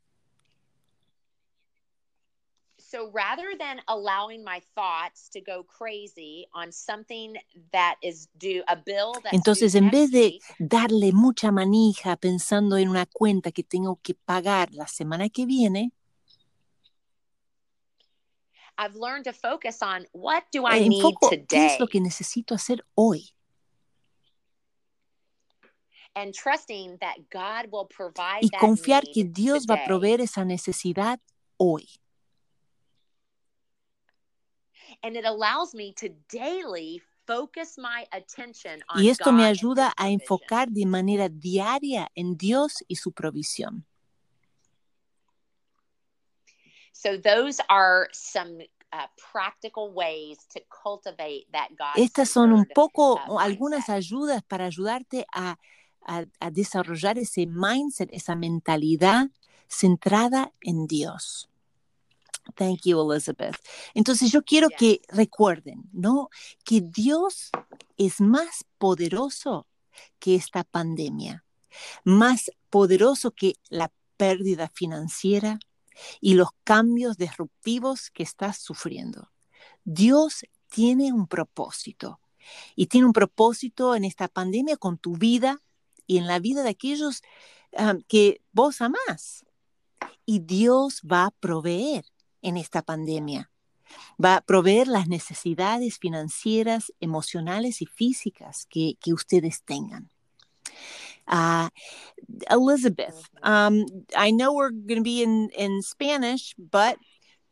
So 2.91 3.09
rather 3.13 3.55
than 3.57 3.81
allowing 3.87 4.43
my 4.43 4.61
thoughts 4.75 5.29
to 5.35 5.41
go 5.41 5.63
crazy 5.63 6.49
on 6.53 6.73
something 6.73 7.37
that 7.73 7.95
is 8.03 8.27
due, 8.37 8.65
a 8.67 8.75
bill 8.75 9.15
that's 9.23 9.33
Entonces, 9.33 9.75
due 9.75 9.79
en 9.79 9.91
vez 9.91 10.11
de 10.11 10.41
darle 10.59 11.13
mucha 11.13 11.53
manija 11.53 12.17
pensando 12.17 12.77
en 12.77 12.89
una 12.89 13.07
cuenta 13.07 13.53
que 13.53 13.63
tengo 13.63 14.01
que 14.03 14.15
pagar 14.15 14.73
la 14.73 14.89
semana 14.89 15.29
que 15.29 15.47
viene, 15.47 15.93
I've 18.77 18.97
learned 18.97 19.25
to 19.27 19.33
focus 19.33 19.83
on 19.83 20.07
what 20.11 20.43
do 20.51 20.67
I 20.67 20.81
eh, 20.81 20.89
need 20.89 21.05
enfoco 21.05 21.29
qué 21.31 21.37
es 21.37 21.49
today 21.49 21.77
lo 21.79 21.87
que 21.87 22.01
necesito 22.01 22.57
hacer 22.57 22.85
hoy 22.97 23.31
and 26.17 26.35
trusting 26.35 26.97
that 27.01 27.31
God 27.31 27.71
will 27.71 27.87
provide 27.87 28.43
y 28.43 28.49
that 28.49 28.61
confiar 28.61 29.05
que 29.05 29.23
need 29.23 29.33
Dios 29.33 29.67
va 29.67 29.75
a 29.75 29.77
today. 29.77 29.87
proveer 29.87 30.21
esa 30.23 30.45
necesidad 30.45 31.21
hoy. 31.57 32.00
And 35.03 35.17
it 35.17 35.25
allows 35.25 35.75
me 35.75 35.93
to 35.95 36.11
daily 36.29 37.01
focus 37.27 37.79
my 37.79 38.07
attention 38.13 38.83
on 38.89 39.03
Y 39.03 39.09
esto 39.09 39.33
me 39.33 39.43
God 39.43 39.49
and 39.49 39.57
ayuda 39.59 39.93
a 39.97 40.11
enfocar 40.11 40.69
de 40.69 40.85
manera 40.85 41.29
diaria 41.29 42.09
en 42.15 42.37
Dios 42.37 42.85
y 42.89 42.97
su 42.97 43.13
provisión. 43.13 43.85
So 46.93 47.17
those 47.17 47.61
are 47.69 48.09
some 48.13 48.61
uh, 48.93 49.07
practical 49.17 49.93
ways 49.93 50.39
to 50.53 50.61
cultivate 50.69 51.47
that 51.53 51.71
God 51.79 51.97
Estas 51.97 52.29
son 52.29 52.53
un 52.53 52.67
poco 52.67 53.15
uh, 53.15 53.39
algunas 53.39 53.89
ayudas 53.89 54.43
para 54.43 54.67
ayudarte 54.67 55.25
a, 55.33 55.57
a- 56.07 56.27
a 56.41 56.51
desarrollar 56.51 57.17
ese 57.19 57.47
mindset, 57.47 58.11
esa 58.13 58.35
mentalidad 58.35 59.31
centrada 59.69 60.53
en 60.61 60.87
Dios. 60.87 61.49
Thank 62.55 62.83
you, 62.85 63.01
Elizabeth. 63.01 63.57
Entonces 63.95 64.31
yo 64.31 64.43
quiero 64.43 64.69
que 64.69 65.01
recuerden, 65.09 65.85
¿no? 65.93 66.29
Que 66.65 66.81
Dios 66.81 67.51
es 67.97 68.21
más 68.21 68.65
poderoso 68.79 69.67
que 70.19 70.35
esta 70.35 70.65
pandemia, 70.65 71.45
más 72.05 72.51
poderoso 72.71 73.31
que 73.33 73.55
la 73.69 73.93
pérdida 74.17 74.71
financiera 74.73 75.59
y 76.21 76.35
los 76.35 76.49
cambios 76.65 77.17
disruptivos 77.17 78.11
que 78.11 78.23
estás 78.23 78.59
sufriendo. 78.59 79.31
Dios 79.85 80.45
tiene 80.69 81.13
un 81.13 81.27
propósito 81.27 82.21
y 82.77 82.87
tiene 82.87 83.07
un 83.07 83.13
propósito 83.13 83.95
en 83.95 84.05
esta 84.05 84.29
pandemia 84.29 84.77
con 84.77 84.99
tu 84.99 85.17
vida 85.17 85.61
y 86.07 86.19
en 86.19 86.27
la 86.27 86.39
vida 86.39 86.63
de 86.63 86.71
aquellos 86.71 87.23
ah, 87.77 87.95
que 88.09 88.41
vos 88.53 88.81
amás. 88.81 89.45
Y 90.25 90.41
Dios 90.41 91.03
va 91.11 91.27
a 91.27 91.31
proveer 91.31 92.05
en 92.43 92.57
esta 92.57 92.83
pandemia. 92.83 93.51
Va 94.23 94.37
a 94.37 94.41
proveer 94.41 94.87
las 94.87 95.09
necesidades 95.09 95.99
financieras, 95.99 96.93
emocionales 97.01 97.83
y 97.83 97.87
físicas 97.87 98.67
que, 98.69 98.97
ustedes 99.13 99.63
tengan. 99.65 100.11
Ah, 101.27 101.71
Elizabeth, 102.49 103.15
um, 103.43 103.85
I 104.17 104.33
know 104.33 104.53
we're 104.53 104.71
going 104.71 104.99
to 104.99 105.03
be 105.03 105.23
in, 105.23 105.83
Spanish, 105.83 106.55
but 106.57 106.99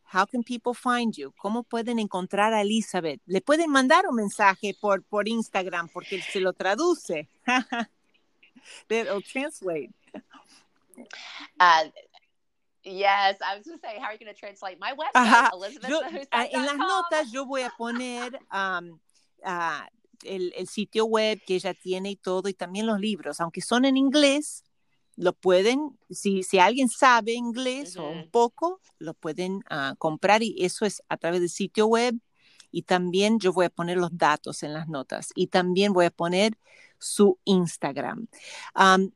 how 0.05 0.25
can 0.25 0.43
people 0.43 0.75
find 0.75 1.15
you? 1.17 1.33
¿Cómo 1.39 1.65
pueden 1.65 1.99
encontrar 1.99 2.53
a 2.53 2.63
Elizabeth? 2.63 3.21
Le 3.27 3.41
pueden 3.41 3.71
mandar 3.71 4.07
un 4.09 4.17
mensaje 4.17 4.75
por, 4.81 5.03
por 5.03 5.29
Instagram 5.29 5.89
porque 5.89 6.21
se 6.23 6.41
lo 6.41 6.53
traduce. 6.53 7.29
It'll 8.91 9.23
translate. 9.23 9.91
Uh, 11.61 11.85
yes, 12.85 13.37
I 13.41 13.57
was 13.57 13.67
going 13.67 13.79
to 13.79 13.87
say, 13.87 13.99
how 13.99 14.07
are 14.07 14.13
you 14.13 14.19
going 14.19 14.35
to 14.35 14.39
translate 14.39 14.79
my 14.79 14.93
website, 14.93 15.15
Ajá. 15.15 15.51
Elizabeth 15.53 15.91
Yo, 15.91 16.01
ah, 16.33 16.47
en 16.51 16.65
las 16.65 16.77
notas 16.77 17.33
yo 17.33 17.45
voy 17.45 17.63
a 17.63 17.71
poner 17.77 18.35
um, 18.53 18.99
ah, 19.45 19.89
el, 20.25 20.53
el 20.57 20.69
sitio 20.69 21.07
web 21.07 21.41
que 21.47 21.57
ella 21.57 21.75
tiene 21.75 22.11
y 22.11 22.17
todo, 22.17 22.49
y 22.49 22.55
también 22.55 22.87
los 22.87 23.01
libros, 23.01 23.41
aunque 23.41 23.61
son 23.61 23.85
en 23.85 23.97
inglés, 23.97 24.65
lo 25.19 25.33
pueden, 25.33 25.99
si, 26.11 26.45
si 26.45 26.61
alguien 26.61 26.89
sabe 26.89 27.33
inglés 27.33 27.97
o 27.97 28.09
un 28.09 28.31
poco, 28.31 28.81
lo 28.99 29.15
pueden 29.15 29.65
ah, 29.69 29.95
comprar 29.99 30.43
y 30.45 30.55
eso 30.65 30.87
es 30.87 31.03
a 31.09 31.17
través 31.17 31.41
del 31.41 31.51
sitio 31.51 31.87
web. 31.87 32.15
Y 32.71 32.83
también 32.83 33.41
yo 33.41 33.53
voy 33.53 33.65
a 33.65 33.71
poner 33.71 33.97
los 33.97 34.17
datos 34.17 34.63
en 34.63 34.75
las 34.75 34.89
notas 34.89 35.31
y 35.35 35.47
también 35.47 35.93
voy 35.93 36.05
a 36.05 36.11
poner 36.11 36.59
su 36.99 37.39
Instagram. 37.45 38.29
Um, 38.75 39.11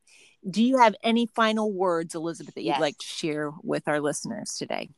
do 0.49 0.63
you 0.63 0.77
have 0.77 0.95
any 1.03 1.25
final 1.25 1.71
words, 1.71 2.15
Elizabeth, 2.15 2.55
that 2.55 2.63
you'd 2.63 2.79
like 2.79 2.97
to 2.97 3.05
share 3.05 3.51
with 3.63 3.87
our 3.87 3.99
listeners 3.99 4.55
today? 4.57 4.89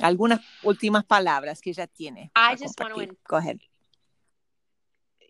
Algunas 0.00 0.40
últimas 0.64 1.06
palabras 1.06 1.60
que 1.60 1.72
ella 1.76 1.86
tiene. 1.96 2.30
I 2.34 2.56
just 2.56 2.78
want 2.80 2.94
to 2.94 3.16
Go 3.28 3.36
ahead. 3.36 3.60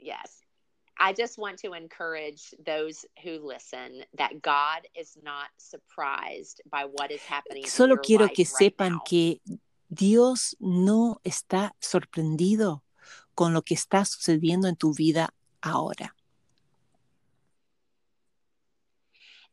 yes. 0.01 0.41
I 0.99 1.13
just 1.13 1.39
want 1.39 1.59
to 1.59 1.73
encourage 1.73 2.55
those 2.65 3.05
who 3.23 3.41
listen 3.45 4.05
that 4.17 4.41
God 4.41 4.87
is 4.95 5.19
not 5.23 5.49
surprised 5.59 6.63
by 6.71 6.85
what 6.85 7.11
is 7.11 7.21
happening. 7.23 7.65
in 7.65 7.69
Solo 7.69 7.97
quiero 7.97 8.29
que 8.29 8.45
right 8.45 8.73
sepan 8.79 8.93
now. 8.93 9.03
que 9.05 9.41
Dios 9.91 10.55
no 10.61 11.21
está 11.25 11.73
sorprendido 11.81 12.83
con 13.35 13.53
lo 13.53 13.63
que 13.63 13.75
está 13.75 14.05
sucediendo 14.05 14.69
en 14.69 14.77
tu 14.77 14.95
vida 14.95 15.31
ahora. 15.63 16.15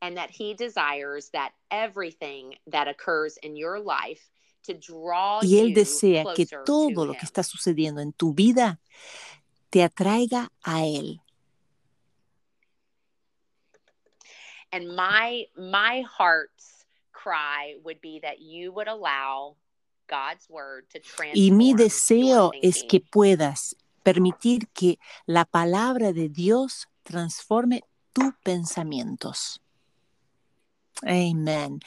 And 0.01 0.17
that 0.17 0.29
he 0.29 0.53
desires 0.53 1.29
that 1.31 1.51
everything 1.69 2.55
that 2.67 2.87
occurs 2.87 3.37
in 3.43 3.55
your 3.55 3.79
life 3.79 4.29
to 4.63 4.73
draw 4.73 5.39
Y 5.43 5.59
Él 5.59 5.73
desea 5.73 6.23
que 6.35 6.45
todo 6.45 6.89
to 6.93 7.05
lo 7.05 7.13
que 7.13 7.25
está 7.25 7.43
sucediendo 7.43 8.01
en 8.01 8.13
tu 8.13 8.33
vida 8.33 8.79
te 9.69 9.83
atraiga 9.83 10.49
a 10.63 10.83
Él. 10.85 11.19
and 14.71 14.87
my 14.95 15.45
my 15.57 16.03
heart's 16.17 16.85
cry 17.11 17.75
would 17.83 17.99
be 18.01 18.19
that 18.23 18.39
you 18.39 18.71
would 18.71 18.87
allow 18.87 19.55
God's 20.07 20.49
word 20.49 20.85
to 20.91 20.99
transform 20.99 21.35
Y 21.35 21.51
mi 21.51 21.73
deseo 21.73 22.51
es 22.61 22.83
que 22.83 22.99
puedas 22.99 23.75
permitir 24.03 24.67
que 24.73 24.97
la 25.25 25.45
palabra 25.45 26.13
de 26.13 26.29
Dios 26.29 26.87
transforme 27.03 27.83
tus 28.13 28.33
pensamientos. 28.43 29.61
Amén. 31.01 31.79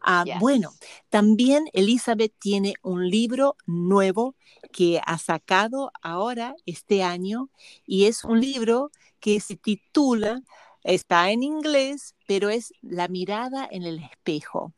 Ah, 0.00 0.24
Yes. 0.24 0.38
Bueno, 0.40 0.70
también 1.10 1.66
Elizabeth 1.72 2.32
tiene 2.38 2.74
un 2.82 3.08
libro 3.08 3.56
nuevo 3.66 4.34
que 4.72 5.00
ha 5.04 5.18
sacado 5.18 5.92
ahora 6.02 6.54
este 6.66 7.02
año 7.02 7.50
y 7.86 8.06
es 8.06 8.24
un 8.24 8.40
libro 8.40 8.90
que 9.20 9.40
se 9.40 9.56
titula, 9.56 10.42
está 10.82 11.30
en 11.30 11.42
inglés, 11.42 12.14
pero 12.26 12.48
es 12.50 12.72
La 12.82 13.08
mirada 13.08 13.68
en 13.70 13.84
el 13.84 13.98
espejo. 14.02 14.72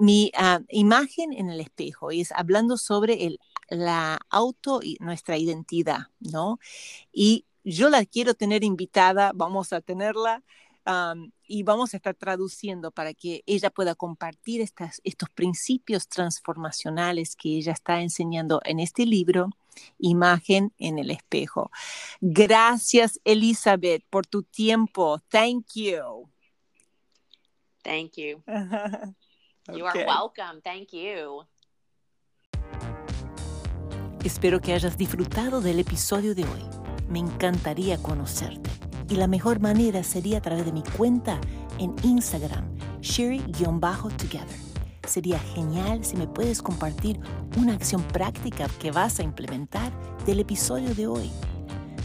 Mi 0.00 0.30
ah, 0.36 0.60
imagen 0.68 1.32
en 1.32 1.48
el 1.50 1.60
espejo 1.60 2.12
y 2.12 2.20
es 2.20 2.32
hablando 2.32 2.76
sobre 2.76 3.24
el, 3.26 3.38
la 3.68 4.20
auto 4.30 4.80
y 4.82 4.98
nuestra 5.00 5.38
identidad, 5.38 6.08
¿no? 6.20 6.58
Y 7.12 7.46
yo 7.64 7.90
la 7.90 8.04
quiero 8.04 8.34
tener 8.34 8.64
invitada, 8.64 9.32
vamos 9.34 9.72
a 9.72 9.80
tenerla 9.80 10.42
um, 10.86 11.30
y 11.46 11.62
vamos 11.62 11.94
a 11.94 11.96
estar 11.98 12.14
traduciendo 12.14 12.90
para 12.90 13.14
que 13.14 13.42
ella 13.46 13.70
pueda 13.70 13.94
compartir 13.94 14.60
estas, 14.60 15.00
estos 15.04 15.28
principios 15.30 16.08
transformacionales 16.08 17.36
que 17.36 17.56
ella 17.56 17.72
está 17.72 18.00
enseñando 18.00 18.60
en 18.64 18.80
este 18.80 19.06
libro, 19.06 19.50
Imagen 19.98 20.72
en 20.78 20.98
el 20.98 21.10
espejo. 21.10 21.70
Gracias, 22.20 23.18
Elizabeth, 23.24 24.04
por 24.10 24.26
tu 24.26 24.42
tiempo. 24.42 25.18
Thank 25.30 25.66
you. 25.74 26.28
Thank 27.82 28.12
you. 28.16 28.42
You 29.68 29.86
Okay. 29.86 30.02
are 30.02 30.06
welcome. 30.08 30.60
Thank 30.60 30.88
you. 30.92 31.46
Espero 34.24 34.60
que 34.60 34.72
hayas 34.72 34.98
disfrutado 34.98 35.60
del 35.60 35.78
episodio 35.78 36.34
de 36.34 36.42
hoy. 36.42 36.64
Me 37.08 37.20
encantaría 37.20 37.96
conocerte. 38.02 38.71
Y 39.12 39.16
la 39.16 39.26
mejor 39.26 39.60
manera 39.60 40.02
sería 40.04 40.38
a 40.38 40.40
través 40.40 40.64
de 40.64 40.72
mi 40.72 40.82
cuenta 40.96 41.38
en 41.78 41.94
Instagram, 42.02 42.64
Sherry-Together. 43.02 44.56
Sería 45.06 45.38
genial 45.38 46.02
si 46.02 46.16
me 46.16 46.26
puedes 46.26 46.62
compartir 46.62 47.20
una 47.58 47.74
acción 47.74 48.00
práctica 48.04 48.68
que 48.80 48.90
vas 48.90 49.20
a 49.20 49.22
implementar 49.22 49.92
del 50.24 50.40
episodio 50.40 50.94
de 50.94 51.08
hoy. 51.08 51.30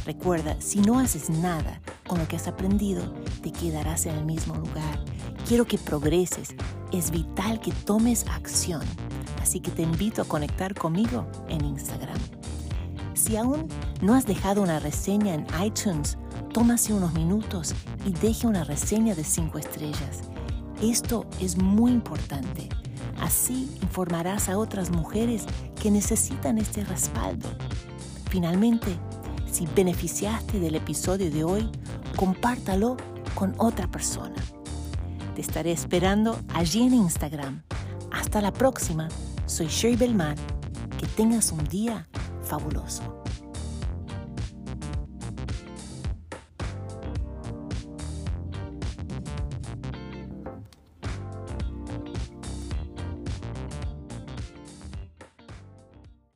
Recuerda, 0.05 0.59
si 0.59 0.81
no 0.81 0.99
haces 0.99 1.29
nada 1.29 1.79
con 2.07 2.19
lo 2.19 2.27
que 2.27 2.35
has 2.35 2.49
aprendido, 2.49 3.13
te 3.41 3.53
quedarás 3.53 4.05
en 4.05 4.15
el 4.15 4.25
mismo 4.25 4.55
lugar. 4.55 5.05
Quiero 5.47 5.63
que 5.63 5.77
progreses. 5.77 6.55
Es 6.91 7.09
vital 7.09 7.61
que 7.61 7.71
tomes 7.71 8.25
acción. 8.27 8.81
Así 9.41 9.61
que 9.61 9.71
te 9.71 9.83
invito 9.83 10.21
a 10.21 10.25
conectar 10.25 10.75
conmigo 10.75 11.25
en 11.47 11.63
Instagram. 11.63 12.19
Si 13.13 13.37
aún 13.37 13.69
no 14.01 14.13
has 14.13 14.25
dejado 14.25 14.61
una 14.61 14.79
reseña 14.79 15.33
en 15.33 15.47
iTunes, 15.63 16.17
tómase 16.57 16.91
unos 16.91 17.13
minutos 17.13 17.75
y 18.03 18.13
deje 18.13 18.47
una 18.47 18.63
reseña 18.63 19.13
de 19.13 19.23
5 19.23 19.59
estrellas. 19.59 20.23
Esto 20.81 21.27
es 21.39 21.55
muy 21.55 21.91
importante. 21.91 22.67
Así 23.21 23.69
informarás 23.83 24.49
a 24.49 24.57
otras 24.57 24.89
mujeres 24.89 25.45
que 25.79 25.91
necesitan 25.91 26.57
este 26.57 26.83
respaldo. 26.83 27.47
Finalmente, 28.31 28.87
si 29.51 29.67
beneficiaste 29.67 30.59
del 30.59 30.73
episodio 30.73 31.29
de 31.29 31.43
hoy, 31.43 31.69
compártalo 32.15 32.97
con 33.35 33.53
otra 33.59 33.91
persona. 33.91 34.43
Te 35.35 35.41
estaré 35.41 35.71
esperando 35.71 36.39
allí 36.55 36.81
en 36.81 36.95
Instagram. 36.95 37.61
Hasta 38.11 38.41
la 38.41 38.51
próxima. 38.51 39.09
Soy 39.45 39.67
Sherry 39.67 39.95
Belmar. 39.95 40.35
Que 40.97 41.05
tengas 41.05 41.51
un 41.51 41.63
día 41.65 42.07
fabuloso. 42.41 43.16